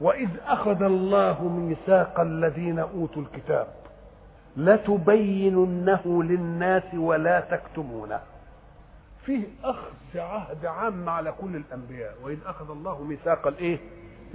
وإذ 0.00 0.28
أخذ 0.46 0.82
الله 0.82 1.48
ميثاق 1.48 2.20
الذين 2.20 2.78
أوتوا 2.78 3.22
الكتاب 3.22 3.66
لتبيننه 4.56 6.22
للناس 6.22 6.94
ولا 6.94 7.40
تكتمونه. 7.40 8.20
فيه 9.24 9.42
أخذ 9.64 10.18
عهد 10.18 10.66
عام 10.66 11.08
على 11.08 11.32
كل 11.40 11.56
الأنبياء 11.56 12.14
واذ 12.22 12.38
أخذ 12.46 12.70
الله 12.70 13.02
ميثاق 13.02 13.46
الإيه؟ 13.46 13.78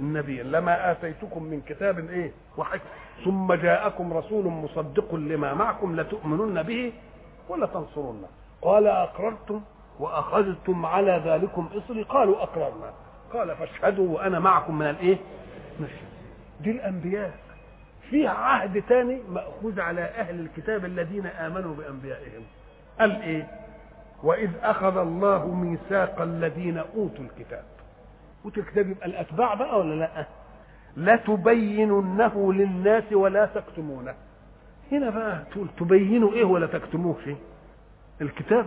النبي. 0.00 0.42
لما 0.42 0.90
آتيتكم 0.90 1.42
من 1.42 1.60
كتاب 1.60 1.98
إيه؟ 1.98 2.32
وحكم 2.58 2.84
ثم 3.24 3.54
جاءكم 3.54 4.12
رسول 4.12 4.46
مصدق 4.46 5.14
لما 5.14 5.54
معكم 5.54 6.00
لتؤمنن 6.00 6.62
به 6.62 6.92
ولا 7.48 7.66
تنصرنه 7.66 8.28
قال 8.62 8.86
أقررتم 8.86 9.60
وأخذتم 10.00 10.86
على 10.86 11.22
ذلكم 11.24 11.68
إصري. 11.76 12.02
قالوا 12.02 12.42
أقررنا. 12.42 12.92
قال 13.32 13.56
فاشهدوا 13.56 14.16
وأنا 14.16 14.38
معكم 14.38 14.78
من 14.78 14.90
الإيه؟ 14.90 15.16
دي 16.60 16.70
الأنبياء. 16.70 17.32
في 18.12 18.26
عهد 18.26 18.82
تاني 18.88 19.20
مأخوذ 19.28 19.80
على 19.80 20.00
أهل 20.00 20.40
الكتاب 20.40 20.84
الذين 20.84 21.26
آمنوا 21.26 21.74
بأنبيائهم. 21.74 22.42
قال 23.00 23.22
إيه؟ 23.22 23.50
وإذ 24.22 24.50
أخذ 24.62 24.96
الله 24.96 25.54
ميثاق 25.54 26.20
الذين 26.20 26.78
أوتوا 26.78 27.24
الكتاب. 27.24 27.64
أوتوا 28.44 28.62
الكتاب 28.62 28.88
يبقى 28.88 29.06
الأتباع 29.06 29.54
بقى 29.54 29.78
ولا 29.78 29.94
لأ؟ 29.94 30.26
لتبيننه 30.96 32.52
للناس 32.52 33.12
ولا 33.12 33.46
تكتمونه. 33.46 34.14
هنا 34.92 35.10
بقى 35.10 35.44
تقول 35.52 35.68
تبينوا 35.78 36.32
إيه 36.32 36.44
ولا 36.44 36.66
تكتموه 36.66 37.16
شيء 37.24 37.38
الكتاب. 38.20 38.66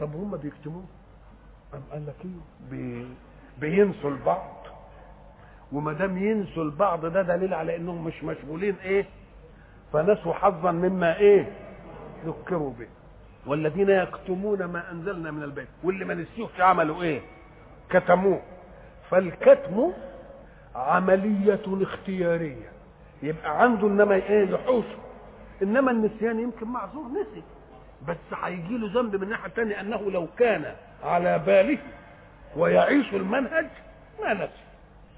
طب 0.00 0.14
هم 0.14 0.36
بيكتموه؟ 0.36 0.84
أم 1.74 1.80
قال 1.92 2.06
لك 2.06 2.14
إيه؟ 2.24 2.70
بي... 2.70 3.06
بينسوا 3.60 4.10
البعض. 4.10 4.59
وما 5.72 5.92
دام 5.92 6.18
ينسوا 6.18 6.64
البعض 6.64 7.06
ده 7.06 7.22
دليل 7.22 7.54
على 7.54 7.76
إنهم 7.76 8.04
مش 8.04 8.24
مشغولين 8.24 8.76
إيه؟ 8.84 9.06
فنسوا 9.92 10.32
حظا 10.34 10.72
مما 10.72 11.16
إيه؟ 11.16 11.52
ذكروا 12.26 12.72
به. 12.78 12.86
والذين 13.46 13.90
يكتمون 13.90 14.64
ما 14.64 14.90
أنزلنا 14.90 15.30
من 15.30 15.42
البيت 15.42 15.68
واللي 15.84 16.04
ما 16.04 16.14
نسيوش 16.14 16.60
عملوا 16.60 17.02
إيه؟ 17.02 17.20
كتموه. 17.90 18.40
فالكتم 19.10 19.92
عملية 20.74 21.60
اختيارية. 21.82 22.70
يبقى 23.22 23.62
عنده 23.62 23.86
إنما 23.86 24.14
إيه؟ 24.14 24.50
يحوشه 24.50 24.98
إنما 25.62 25.90
النسيان 25.90 26.40
يمكن 26.40 26.66
معذور 26.68 27.04
نسي. 27.08 27.42
بس 28.08 28.16
هيجي 28.42 28.78
له 28.78 29.00
ذنب 29.00 29.16
من 29.16 29.22
الناحية 29.22 29.46
الثانية 29.46 29.80
أنه 29.80 30.10
لو 30.10 30.26
كان 30.38 30.64
على 31.04 31.38
باله 31.38 31.78
ويعيش 32.56 33.14
المنهج 33.14 33.66
ما 34.22 34.34
نسي. 34.34 34.69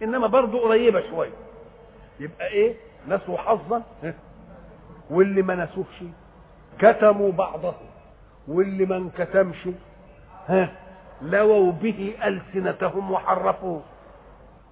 إنما 0.03 0.27
برضه 0.27 0.61
قريبة 0.61 1.11
شوية. 1.11 1.31
يبقى 2.21 2.47
إيه؟ 2.49 2.75
نسوا 3.09 3.37
حظا. 3.39 3.83
واللي 5.11 5.43
ما 5.43 5.55
نسوش 5.55 6.05
كتموا 6.79 7.33
بعضه. 7.33 7.75
واللي 8.49 8.87
ما 8.87 8.97
انكتمش 8.97 9.69
ها 10.49 10.73
لووا 11.23 11.73
به 11.73 12.15
ألسنتهم 12.25 13.11
وحرفوه. 13.11 13.83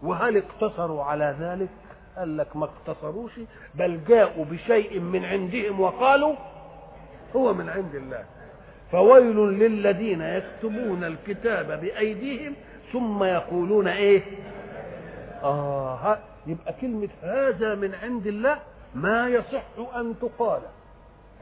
وهل 0.02 0.36
اقتصروا 0.36 1.04
على 1.04 1.36
ذلك؟ 1.40 1.68
قال 2.16 2.36
لك 2.36 2.56
ما 2.56 2.64
اقتصروش 2.64 3.32
بل 3.74 4.00
جاءوا 4.08 4.44
بشيء 4.44 5.00
من 5.00 5.24
عندهم 5.24 5.80
وقالوا 5.80 6.34
هو 7.36 7.54
من 7.54 7.68
عند 7.68 7.94
الله. 7.94 8.24
فويل 8.92 9.36
للذين 9.36 10.20
يكتبون 10.22 11.04
الكتاب 11.04 11.80
بأيديهم 11.80 12.54
ثم 12.92 13.24
يقولون 13.24 13.88
إيه؟ 13.88 14.22
آه 15.42 16.18
يبقى 16.46 16.72
كلمة 16.80 17.08
هذا 17.22 17.74
من 17.74 17.94
عند 17.94 18.26
الله 18.26 18.58
ما 18.94 19.28
يصح 19.28 19.62
أن 19.96 20.14
تقال 20.20 20.60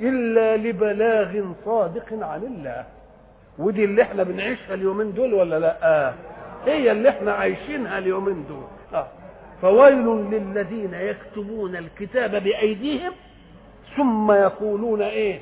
إلا 0.01 0.57
لبلاغ 0.57 1.45
صادق 1.65 2.25
عن 2.25 2.43
الله. 2.43 2.85
ودي 3.59 3.85
اللي 3.85 4.03
إحنا 4.03 4.23
بنعيشها 4.23 4.75
اليومين 4.75 5.15
دول 5.15 5.35
ولا 5.35 5.59
لأ؟ 5.59 5.79
آه. 5.83 6.15
هي 6.67 6.93
اللي 6.93 7.09
إحنا 7.09 7.33
عايشينها 7.33 7.99
اليومين 7.99 8.45
دول. 8.49 8.65
آه. 8.95 9.07
فويل 9.63 10.07
للذين 10.31 10.95
يكتبون 10.95 11.77
الكتاب 11.77 12.31
بأيديهم 12.31 13.13
ثم 13.97 14.33
يقولون 14.33 15.03
إيه؟ 15.03 15.41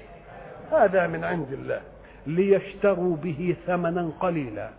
هذا 0.72 1.06
من 1.06 1.24
عند 1.24 1.52
الله. 1.52 1.80
ليشتروا 2.26 3.16
به 3.16 3.56
ثمنا 3.66 4.10
قليلا. 4.20 4.70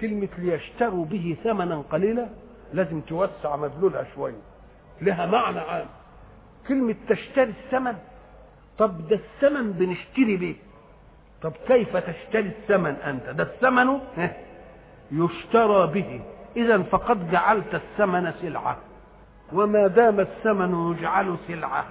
كلمة 0.00 0.28
ليشتروا 0.38 1.04
به 1.04 1.36
ثمنا 1.44 1.82
قليلا 1.90 2.28
لازم 2.72 3.00
توسع 3.00 3.56
مدلولها 3.56 4.06
شوية 4.14 4.40
لها 5.02 5.26
معنى 5.26 5.58
عام. 5.60 5.86
كلمة 6.68 6.94
تشتري 7.08 7.54
الثمن 7.64 7.96
طب 8.78 9.08
ده 9.08 9.16
الثمن 9.16 9.72
بنشتري 9.72 10.36
بيه. 10.36 10.54
طب 11.42 11.52
كيف 11.68 11.96
تشتري 11.96 12.48
الثمن 12.48 12.94
أنت؟ 12.94 13.28
ده 13.28 13.42
الثمن 13.42 14.00
يشترى 15.12 15.86
به. 15.86 16.20
إذا 16.56 16.82
فقد 16.82 17.30
جعلت 17.30 17.74
الثمن 17.74 18.32
سلعة. 18.42 18.76
وما 19.52 19.86
دام 19.86 20.20
الثمن 20.20 20.92
يجعل 20.92 21.36
سلعة. 21.48 21.84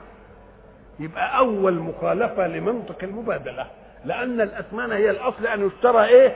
يبقى 0.99 1.37
أول 1.37 1.73
مخالفة 1.79 2.47
لمنطق 2.47 3.03
المبادلة. 3.03 3.67
لأن 4.05 4.41
الأثمان 4.41 4.91
هي 4.91 5.09
الأصل 5.09 5.47
أن 5.47 5.67
يشترى 5.67 6.05
إيه؟ 6.05 6.35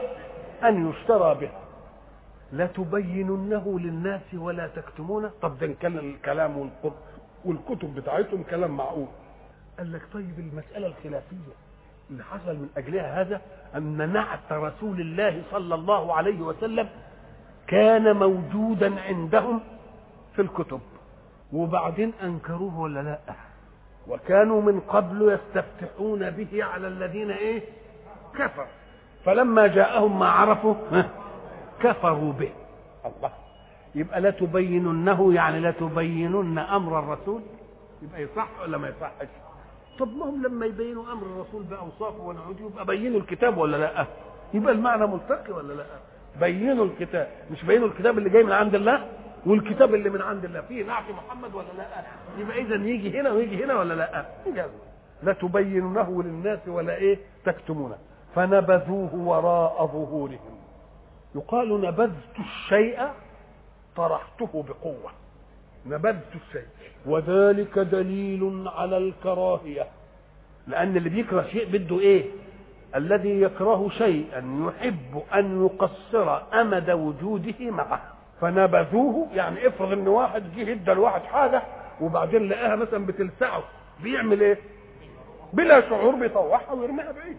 أن 0.64 0.90
يشترى 0.90 1.36
به. 1.36 1.50
لتبيننه 2.54 3.80
للناس 3.80 4.22
ولا 4.34 4.68
تكتمونه؟ 4.68 5.32
طب 5.42 5.58
ده 5.60 5.68
كان 5.82 5.98
الكلام 5.98 6.70
والكتب 7.46 7.96
بتاعتهم 7.96 8.44
كلام 8.44 8.78
معقول. 8.78 9.08
قال 9.78 9.92
لك 9.94 10.02
طيب 10.13 10.39
المسألة 10.39 10.88
الخلافية 10.88 11.54
اللي 12.12 12.24
حصل 12.24 12.56
من 12.56 12.70
أجلها 12.78 13.22
هذا 13.22 13.42
أن 13.76 14.13
نعت 14.13 14.52
رسول 14.52 15.02
الله 15.02 15.42
صلى 15.52 15.76
الله 15.76 16.13
عليه 16.13 16.42
وسلم 16.42 16.89
كان 17.68 18.16
موجودا 18.16 19.02
عندهم 19.02 19.60
في 20.36 20.42
الكتب 20.42 20.80
وبعدين 21.54 22.12
أنكروه 22.24 22.80
ولا 22.80 23.00
لا؟ 23.00 23.20
وكانوا 24.08 24.62
من 24.62 24.80
قبل 24.80 25.39
يستفتحون 25.39 26.30
به 26.30 26.63
على 26.63 26.88
الذين 26.88 27.32
إيه؟ 27.32 27.62
كفر 28.36 28.66
فلما 29.26 29.68
جاءهم 29.68 30.20
ما 30.20 30.26
عرفوا 30.30 30.76
كفروا 31.84 32.34
به. 32.34 32.50
الله. 33.06 33.32
يبقى 33.96 34.22
لا 34.22 34.30
تبيننه 34.30 35.34
يعني 35.34 35.60
لا 35.60 35.72
تبينن 35.72 36.58
أمر 36.60 37.00
الرسول؟ 37.00 37.41
يبقى 38.02 38.22
يصح 38.22 38.48
ولا 38.62 38.78
ما 38.78 38.88
يصحش؟ 38.88 39.28
طب 40.00 40.08
ما 40.17 40.26
هم 40.26 40.43
لما 40.43 40.65
يبينوا 40.65 41.04
أمر 41.12 41.26
الرسول 41.26 41.63
بأوصافه 41.63 42.24
ونعوده 42.24 42.65
يبقى 42.65 42.86
بينوا 42.86 43.19
الكتاب 43.19 43.58
ولا 43.58 43.78
لأ؟ 43.78 44.06
يبقى 44.54 44.74
المعنى 44.74 45.08
ملتقي 45.08 45.54
ولا 45.54 45.74
لأ؟ 45.74 45.86
بينوا 46.39 46.86
الكتاب 46.86 47.28
مش 47.52 47.65
بينوا 47.65 47.88
الكتاب 47.88 48.17
اللي 48.17 48.30
جاي 48.30 48.43
من 48.43 48.52
عند 48.52 48.76
الله؟ 48.76 49.08
والكتاب 49.46 49.96
اللي 49.96 50.10
من 50.10 50.22
عند 50.22 50.46
الله 50.46 50.62
فيه 50.62 50.84
نعت 50.86 51.04
محمد 51.10 51.56
ولا 51.56 51.67
لأ؟ 51.78 51.86
يبقى 52.38 52.62
اذا 52.62 52.76
يجي 52.76 53.19
هنا 53.19 53.32
ويجي 53.32 53.63
هنا 53.65 53.80
ولا 53.80 53.93
لأ؟ 53.93 54.26
لا 55.24 55.34
تبينونه 55.34 56.24
للناس 56.24 56.60
ولا 56.67 56.96
إيه؟ 56.96 57.17
تكتمونه. 57.46 57.96
فنبذوه 58.36 59.15
وراء 59.15 59.86
ظهورهم. 59.88 60.53
يقال 61.36 61.82
نبذت 61.82 62.39
الشيء 62.39 63.00
طرحته 63.96 64.65
بقوة. 64.69 65.12
نبذت 65.86 66.36
الشيء. 66.36 66.67
وذلك 67.06 67.80
دليل 67.80 68.67
على 68.76 68.98
الكراهية. 68.98 69.86
لأن 70.67 70.98
اللي 70.98 71.10
بيكره 71.10 71.41
شيء 71.52 71.65
بده 71.72 72.00
إيه؟ 72.00 72.26
الذي 72.96 73.41
يكره 73.41 73.89
شيئا 73.89 74.67
يحب 74.67 75.22
أن 75.34 75.65
يقصر 75.65 76.41
أمد 76.62 76.91
وجوده 76.91 77.72
معه. 77.72 78.02
فنبذوه 78.41 79.28
يعني 79.34 79.67
افرض 79.67 79.91
إن 79.91 80.08
واحد 80.08 80.43
جه 80.56 80.72
إدى 80.72 80.91
لواحد 80.91 81.22
حاجة 81.22 81.62
وبعدين 82.02 82.50
لقاها 82.50 82.76
مثلا 82.76 83.06
بتلسعه. 83.06 83.63
بيعمل 84.04 84.41
إيه؟ 84.41 84.58
بلا 85.54 85.89
شعور 85.89 86.15
بيطوعها 86.15 86.72
ويرميها 86.74 87.12
بعيد. 87.12 87.38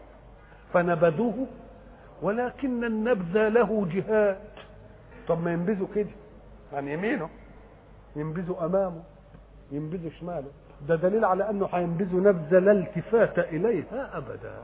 فنبذوه 0.72 1.46
ولكن 2.22 2.84
النبذ 2.84 3.48
له 3.48 3.86
جهات 3.92 4.38
طب 5.28 5.42
ما 5.44 5.52
ينبذوا 5.52 5.86
كده. 5.94 6.10
عن 6.72 6.88
يمينه. 6.88 7.28
ينبذوا 8.16 8.64
أمامه. 8.64 9.02
ينبذوا 9.72 10.10
شماله. 10.20 10.50
ده 10.88 10.94
دليل 10.94 11.24
على 11.24 11.50
أنه 11.50 11.68
هينبذوا 11.72 12.20
نبذه 12.20 12.58
لا 12.58 12.72
التفات 12.72 13.38
إليها 13.38 14.10
أبدا. 14.18 14.54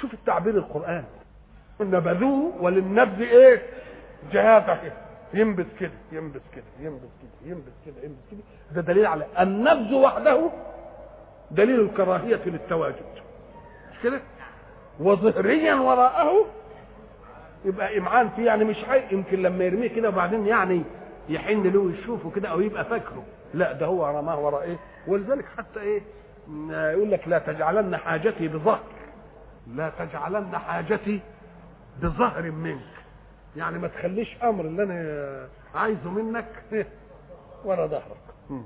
شوف 0.00 0.14
التعبير 0.14 0.54
القرآن. 0.56 1.04
نبذوه 1.80 2.62
وللنبذ 2.62 3.20
إيه؟ 3.20 3.62
جهات 4.32 4.82
كده 4.82 4.92
ينبذ 5.34 5.66
كده 5.80 5.90
ينبذ 6.12 6.40
كده 6.54 6.64
ينبذ 6.80 7.00
كده 7.22 7.50
ينبذ 7.52 7.72
كده 7.86 7.94
ينبذ 8.02 8.20
كده. 8.30 8.40
ده 8.74 8.80
دليل 8.80 9.06
على 9.06 9.26
النبذ 9.40 9.94
وحده 9.94 10.50
دليل 11.50 11.80
الكراهية 11.80 12.40
للتواجد. 12.46 13.04
مش 13.92 13.98
كده؟ 14.02 14.20
وظهريا 15.00 15.74
وراءه 15.74 16.46
يبقى 17.66 17.98
إمعان 17.98 18.28
فيه 18.28 18.46
يعني 18.46 18.64
مش 18.64 18.84
حي 18.84 19.02
يمكن 19.12 19.42
لما 19.42 19.64
يرميه 19.64 19.88
كده 19.88 20.08
وبعدين 20.08 20.46
يعني 20.46 20.82
يحن 21.28 21.62
له 21.62 21.78
ويشوفه 21.80 22.30
كده 22.30 22.48
أو 22.48 22.60
يبقى 22.60 22.84
فاكره. 22.84 23.24
لا 23.54 23.72
ده 23.72 23.86
هو 23.86 24.06
رماه 24.06 24.40
وراء 24.40 24.62
إيه؟ 24.62 24.76
ولذلك 25.06 25.44
حتى 25.58 25.80
إيه؟ 25.80 26.02
يقول 26.70 27.10
لك 27.10 27.28
لا 27.28 27.38
تجعلن 27.38 27.96
حاجتي 27.96 28.48
بظهر. 28.48 28.80
لا 29.74 29.92
تجعلن 29.98 30.58
حاجتي 30.58 31.20
بظهر 32.02 32.50
منك. 32.50 32.80
يعني 33.56 33.78
ما 33.78 33.88
تخليش 33.88 34.36
أمر 34.42 34.64
اللي 34.64 34.82
أنا 34.82 35.48
عايزه 35.74 36.10
منك 36.10 36.46
ورا 37.64 37.86
ظهرك. 37.86 38.62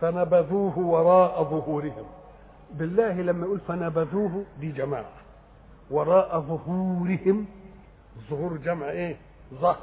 فنبذوه 0.00 0.78
وراء 0.78 1.44
ظهورهم. 1.44 2.06
بالله 2.70 3.12
لما 3.22 3.46
يقول 3.46 3.60
فنبذوه 3.68 4.44
دي 4.60 4.72
جماعة. 4.72 5.04
وراء 5.90 6.40
ظهورهم 6.40 7.46
الظهور 8.16 8.56
جمع 8.56 8.90
إيه؟ 8.90 9.16
ظهر. 9.54 9.78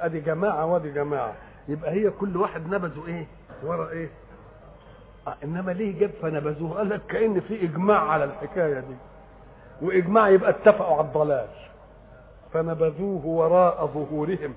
أدي 0.00 0.20
جماعة 0.20 0.66
وأدي 0.66 0.90
جماعة. 0.90 1.34
يبقى 1.68 1.90
هي 1.90 2.10
كل 2.10 2.36
واحد 2.36 2.66
نبذه 2.74 3.06
إيه؟ 3.06 3.26
ورا 3.62 3.90
إيه؟ 3.90 4.08
آه 5.26 5.34
إنما 5.44 5.70
ليه 5.72 5.98
جاب 6.00 6.10
فنبذوه؟ 6.22 6.76
قال 6.78 6.88
لك 6.88 7.06
كأن 7.06 7.40
في 7.40 7.64
إجماع 7.64 8.10
على 8.10 8.24
الحكاية 8.24 8.80
دي. 8.80 8.96
وإجماع 9.82 10.28
يبقى 10.28 10.50
اتفقوا 10.50 10.96
على 10.96 11.06
الضلال. 11.06 11.48
فنبذوه 12.52 13.26
وراء 13.26 13.86
ظهورهم 13.86 14.54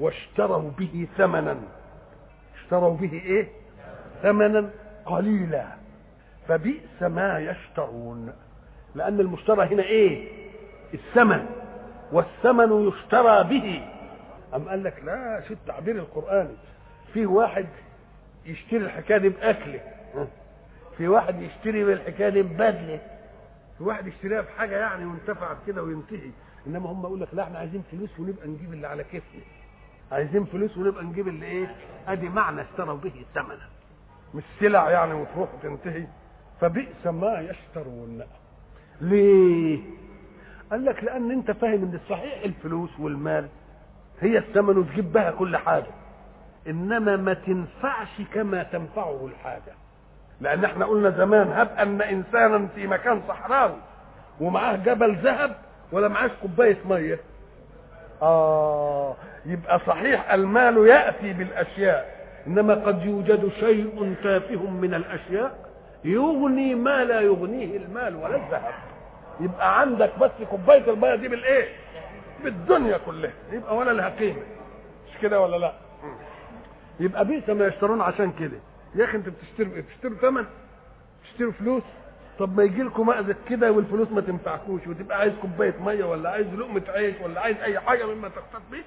واشتروا 0.00 0.70
به 0.78 1.08
ثمنا. 1.16 1.56
اشتروا 2.56 2.96
به 2.96 3.12
إيه؟ 3.12 3.48
ثمنا 4.22 4.70
قليلا. 5.06 5.66
فبئس 6.48 7.02
ما 7.02 7.38
يشترون. 7.38 8.32
لأن 8.94 9.20
المشترى 9.20 9.74
هنا 9.74 9.82
إيه؟ 9.82 10.28
الثمن. 10.94 11.46
والثمن 12.12 12.88
يشترى 12.88 13.44
به. 13.44 13.84
أم 14.54 14.68
قال 14.68 14.84
لك 14.84 15.02
لا 15.04 15.42
شو 15.48 15.54
التعبير 15.54 15.96
القرآني؟ 15.96 16.56
في 17.12 17.26
واحد 17.26 17.66
يشتري 18.46 18.84
الحكاية 18.84 19.18
دي 19.18 19.28
بأكله. 19.28 19.80
في 20.98 21.08
واحد 21.08 21.42
يشتري 21.42 21.84
بالحكاية 21.84 22.28
دي 22.28 22.42
ببدله. 22.42 23.00
في 23.78 23.84
واحد 23.84 24.06
يشتريها 24.06 24.40
بحاجة 24.40 24.76
يعني 24.76 25.04
وانتفع 25.04 25.54
كده 25.66 25.82
وينتهي. 25.82 26.30
إنما 26.66 26.90
هم 26.90 27.02
يقول 27.02 27.20
لك 27.20 27.28
لا 27.32 27.42
إحنا 27.42 27.58
عايزين 27.58 27.82
فلوس 27.92 28.20
ونبقى 28.20 28.48
نجيب 28.48 28.72
اللي 28.72 28.86
على 28.86 29.04
كيفنا 29.04 29.40
عايزين 30.12 30.44
فلوس 30.44 30.76
ونبقى 30.76 31.04
نجيب 31.04 31.28
اللي 31.28 31.46
إيه؟ 31.46 31.74
أدي 32.08 32.28
معنى 32.28 32.60
اشتروا 32.62 32.96
به 32.96 33.24
ثمنا 33.34 33.68
مش 34.34 34.42
سلع 34.60 34.90
يعني 34.90 35.14
وتروح 35.14 35.48
وتنتهي. 35.54 36.06
فبئس 36.60 37.06
ما 37.06 37.40
يشترون. 37.40 38.22
ليه؟ 39.00 39.80
قال 40.72 40.84
لك 40.84 41.04
لأن 41.04 41.30
أنت 41.30 41.50
فاهم 41.50 41.72
إن 41.82 41.98
الصحيح 42.04 42.42
الفلوس 42.44 42.90
والمال 43.00 43.46
هي 44.20 44.38
الثمن 44.38 44.78
وتجيب 44.78 45.12
بها 45.12 45.30
كل 45.30 45.56
حاجة. 45.56 45.86
إنما 46.68 47.16
ما 47.16 47.34
تنفعش 47.34 48.08
كما 48.34 48.62
تنفعه 48.62 49.26
الحاجة. 49.26 49.72
لأن 50.40 50.64
إحنا 50.64 50.84
قلنا 50.86 51.10
زمان 51.10 51.52
هب 51.52 51.68
أن 51.78 52.02
إنسانا 52.02 52.66
في 52.74 52.86
مكان 52.86 53.22
صحراوي 53.28 53.76
ومعاه 54.40 54.76
جبل 54.76 55.16
ذهب 55.16 55.56
ولا 55.92 56.08
معاش 56.08 56.30
كوباية 56.42 56.76
مية. 56.88 57.18
آه 58.22 59.14
يبقى 59.46 59.78
صحيح 59.86 60.32
المال 60.32 60.86
يأتي 60.86 61.32
بالأشياء 61.32 62.26
إنما 62.46 62.74
قد 62.74 63.02
يوجد 63.02 63.48
شيء 63.60 64.14
تافه 64.22 64.70
من 64.70 64.94
الأشياء 64.94 65.70
يغني 66.04 66.74
ما 66.74 67.04
لا 67.04 67.20
يغنيه 67.20 67.76
المال 67.76 68.16
ولا 68.16 68.36
الذهب. 68.36 68.74
يبقى 69.42 69.80
عندك 69.80 70.18
بس 70.18 70.30
كوباية 70.50 70.90
المية 70.90 71.14
دي 71.14 71.28
بالإيه؟ 71.28 71.68
بالدنيا 72.44 72.98
كلها. 72.98 73.32
يبقى 73.52 73.76
ولا 73.76 73.90
لها 73.90 74.08
قيمة. 74.08 74.42
مش 75.10 75.18
كده 75.22 75.40
ولا 75.40 75.56
لا؟ 75.56 75.72
يبقى 77.00 77.24
بئس 77.24 77.48
ما 77.48 77.66
يشترون 77.66 78.00
عشان 78.00 78.32
كده. 78.32 78.58
يا 78.94 79.04
أخي 79.04 79.16
أنت 79.16 79.28
بتشتروا 79.28 79.74
إيه 79.74 79.80
بتشتروا 79.82 80.16
ثمن؟ 80.16 80.44
تشتروا 81.24 81.52
فلوس؟ 81.52 81.82
طب 82.38 82.56
ما 82.56 82.62
يجي 82.62 82.82
لكم 82.82 83.06
مأذك 83.06 83.36
كده 83.48 83.72
والفلوس 83.72 84.08
ما 84.12 84.20
تنفعكوش 84.20 84.86
وتبقى 84.86 85.18
عايز 85.18 85.32
كوباية 85.42 85.74
مية 85.80 86.04
ولا 86.04 86.30
عايز 86.30 86.46
لقمة 86.54 86.82
عيش 86.88 87.14
ولا 87.24 87.40
عايز 87.40 87.56
أي 87.56 87.80
حاجة 87.80 88.06
مما 88.06 88.28
تقتات 88.28 88.62
به؟ 88.72 88.82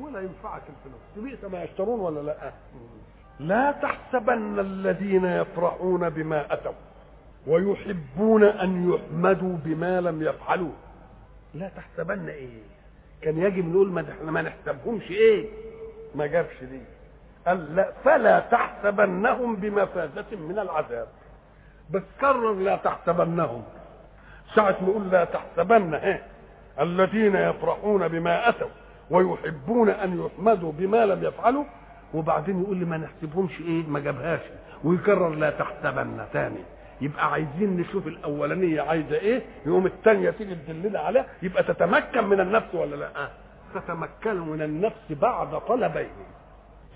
ولا 0.00 0.20
ينفعك 0.20 0.62
الفلوس. 0.68 1.30
بئس 1.32 1.44
ما 1.52 1.62
يشترون 1.64 2.00
ولا 2.00 2.20
لا؟ 2.20 2.52
لا 3.40 3.72
تحسبن 3.72 4.58
الذين 4.58 5.24
يفرحون 5.24 6.08
بما 6.10 6.52
أتوا. 6.52 6.72
ويحبون 7.46 8.44
أن 8.44 8.92
يحمدوا 8.92 9.56
بما 9.64 10.00
لم 10.00 10.22
يفعلوا. 10.22 10.72
لا 11.54 11.68
تحسبن 11.68 12.28
إيه. 12.28 12.62
كان 13.22 13.38
يجب 13.38 13.68
نقول 13.68 13.90
ما 13.92 14.04
ما 14.24 14.42
نحسبهمش 14.42 15.10
إيه. 15.10 15.48
ما 16.14 16.26
جابش 16.26 16.64
دي 16.64 16.80
قال 17.46 17.76
لا 17.76 17.92
فلا 18.04 18.40
تحسبنهم 18.40 19.56
بمفازة 19.56 20.36
من 20.48 20.58
العذاب. 20.58 21.08
بس 21.90 22.02
كرر 22.20 22.54
لا 22.54 22.76
تحسبنهم. 22.76 23.62
ساعة 24.54 24.76
نقول 24.82 25.10
لا 25.10 25.24
تحسبن 25.24 25.94
إيه 25.94 26.22
الذين 26.80 27.36
يفرحون 27.36 28.08
بما 28.08 28.48
أتوا 28.48 28.68
ويحبون 29.10 29.88
أن 29.88 30.26
يحمدوا 30.26 30.72
بما 30.72 31.06
لم 31.06 31.24
يفعلوا 31.24 31.64
وبعدين 32.14 32.62
يقول 32.62 32.76
لي 32.76 32.84
ما 32.84 32.96
نحسبهمش 32.96 33.60
إيه 33.60 33.86
ما 33.86 34.00
جابهاش. 34.00 34.40
ويكرر 34.84 35.28
لا 35.28 35.50
تحسبن 35.50 36.24
تاني. 36.32 36.64
يبقى 37.00 37.32
عايزين 37.32 37.76
نشوف 37.76 38.06
الأولانية 38.06 38.80
عايزة 38.82 39.14
إيه 39.14 39.42
يقوم 39.66 39.86
الثانية 39.86 40.30
تيجي 40.30 40.54
تدلنا 40.54 40.98
عليها 41.00 41.26
يبقى 41.42 41.62
تتمكن 41.62 42.24
من 42.24 42.40
النفس 42.40 42.74
ولا 42.74 42.96
لا؟ 42.96 43.24
آه. 43.24 43.30
تتمكن 43.74 44.36
من 44.40 44.62
النفس 44.62 45.12
بعد 45.20 45.60
طلبين 45.60 46.10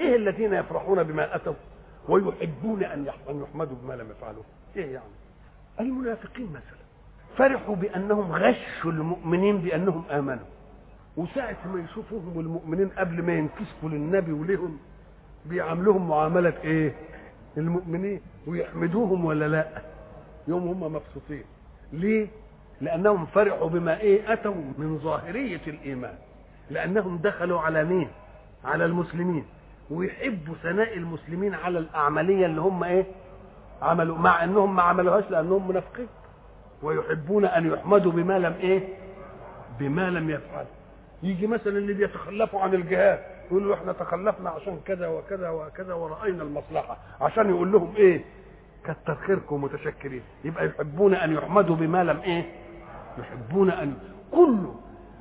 إيه 0.00 0.16
الذين 0.16 0.54
يفرحون 0.54 1.02
بما 1.02 1.36
أتوا 1.36 1.54
ويحبون 2.08 2.82
أن 2.84 3.06
يحمدوا 3.06 3.76
بما 3.82 3.94
لم 3.94 4.10
يفعلوا؟ 4.10 4.42
إيه 4.76 4.92
يعني؟ 4.94 5.10
المنافقين 5.80 6.46
مثلا. 6.50 6.86
فرحوا 7.36 7.76
بأنهم 7.76 8.32
غشوا 8.32 8.90
المؤمنين 8.92 9.58
بأنهم 9.58 10.04
آمنوا. 10.10 10.46
وساعة 11.16 11.56
ما 11.74 11.80
يشوفوهم 11.84 12.40
المؤمنين 12.40 12.88
قبل 12.88 13.22
ما 13.22 13.32
ينكسفوا 13.34 13.88
للنبي 13.88 14.32
ولهم 14.32 14.78
بيعاملوهم 15.46 16.08
معاملة 16.08 16.52
إيه؟ 16.64 16.94
المؤمنين 17.56 18.20
ويحمدوهم 18.46 19.24
ولا 19.24 19.48
لا؟ 19.48 19.66
يوم 20.48 20.68
هم 20.68 20.92
مبسوطين. 20.92 21.44
ليه؟ 21.92 22.26
لأنهم 22.80 23.26
فرحوا 23.26 23.68
بما 23.68 24.00
إيه؟ 24.00 24.32
أتوا 24.32 24.54
من 24.78 24.98
ظاهرية 24.98 25.60
الإيمان. 25.66 26.14
لأنهم 26.70 27.16
دخلوا 27.18 27.60
على 27.60 27.84
مين؟ 27.84 28.08
على 28.64 28.84
المسلمين 28.84 29.44
ويحبوا 29.90 30.54
ثناء 30.62 30.96
المسلمين 30.96 31.54
على 31.54 31.78
الأعمالية 31.78 32.46
اللي 32.46 32.60
هم 32.60 32.84
إيه؟ 32.84 33.04
عملوا 33.82 34.18
مع 34.18 34.44
إنهم 34.44 34.76
ما 34.76 34.82
عملوهاش 34.82 35.24
لأنهم 35.30 35.68
منافقين. 35.68 36.08
ويحبون 36.82 37.44
أن 37.44 37.72
يحمدوا 37.72 38.12
بما 38.12 38.38
لم 38.38 38.54
إيه؟ 38.60 38.88
بما 39.78 40.10
لم 40.10 40.30
يفعلوا. 40.30 40.70
يجي 41.22 41.46
مثلا 41.46 41.78
اللي 41.78 41.92
بيتخلفوا 41.92 42.60
عن 42.60 42.74
الجهاد 42.74 43.35
يقولوا 43.50 43.74
إحنا 43.74 43.92
تخلفنا 43.92 44.50
عشان 44.50 44.80
كذا 44.86 45.08
وكذا 45.08 45.48
وكذا 45.48 45.94
ورأينا 45.94 46.42
المصلحة. 46.42 46.96
عشان 47.20 47.50
يقول 47.50 47.72
لهم 47.72 47.94
إيه؟ 47.96 48.24
كتر 48.84 49.14
خيركم 49.14 49.64
متشكرين. 49.64 50.22
يبقى 50.44 50.66
يحبون 50.66 51.14
أن 51.14 51.32
يحمدوا 51.32 51.76
بما 51.76 52.04
لم 52.04 52.20
إيه؟ 52.20 52.44
يحبون 53.18 53.70
أن 53.70 53.94
كل 54.32 54.68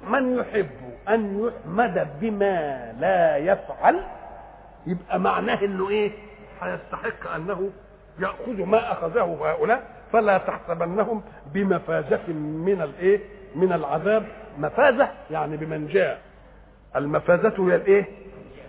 من 0.09 0.37
يحب 0.37 0.69
أن 1.09 1.39
يحمد 1.47 2.07
بما 2.21 2.91
لا 2.99 3.37
يفعل 3.37 4.03
يبقى 4.87 5.19
معناه 5.19 5.61
إنه 5.65 5.89
إيه؟ 5.89 6.11
هيستحق 6.61 7.31
أنه 7.35 7.69
يأخذ 8.19 8.63
ما 8.65 8.91
أخذه 8.91 9.37
هؤلاء. 9.41 9.95
فلا 10.13 10.37
تحسبنهم 10.37 11.21
بمفازة 11.53 12.33
من 12.33 12.81
الايه 12.81 13.19
من 13.55 13.73
العذاب. 13.73 14.25
مفازة 14.59 15.09
يعني 15.31 15.57
بمنجاة 15.57 16.17
المفازة 16.95 17.71
هي 17.71 17.75
الإيه؟ 17.75 18.05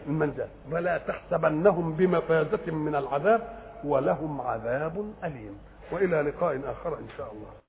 المنجاة 0.07 0.49
ولا 0.73 0.99
تحسبنهم 0.99 1.93
بمفازة 1.93 2.73
من 2.73 2.95
العذاب 2.95 3.41
ولهم 3.85 4.41
عذاب 4.41 5.13
أليم. 5.25 5.59
وإلى 5.93 6.23
لقاء 6.23 6.61
آخر 6.71 6.99
إن 6.99 7.09
شاء 7.17 7.33
الله. 7.33 7.66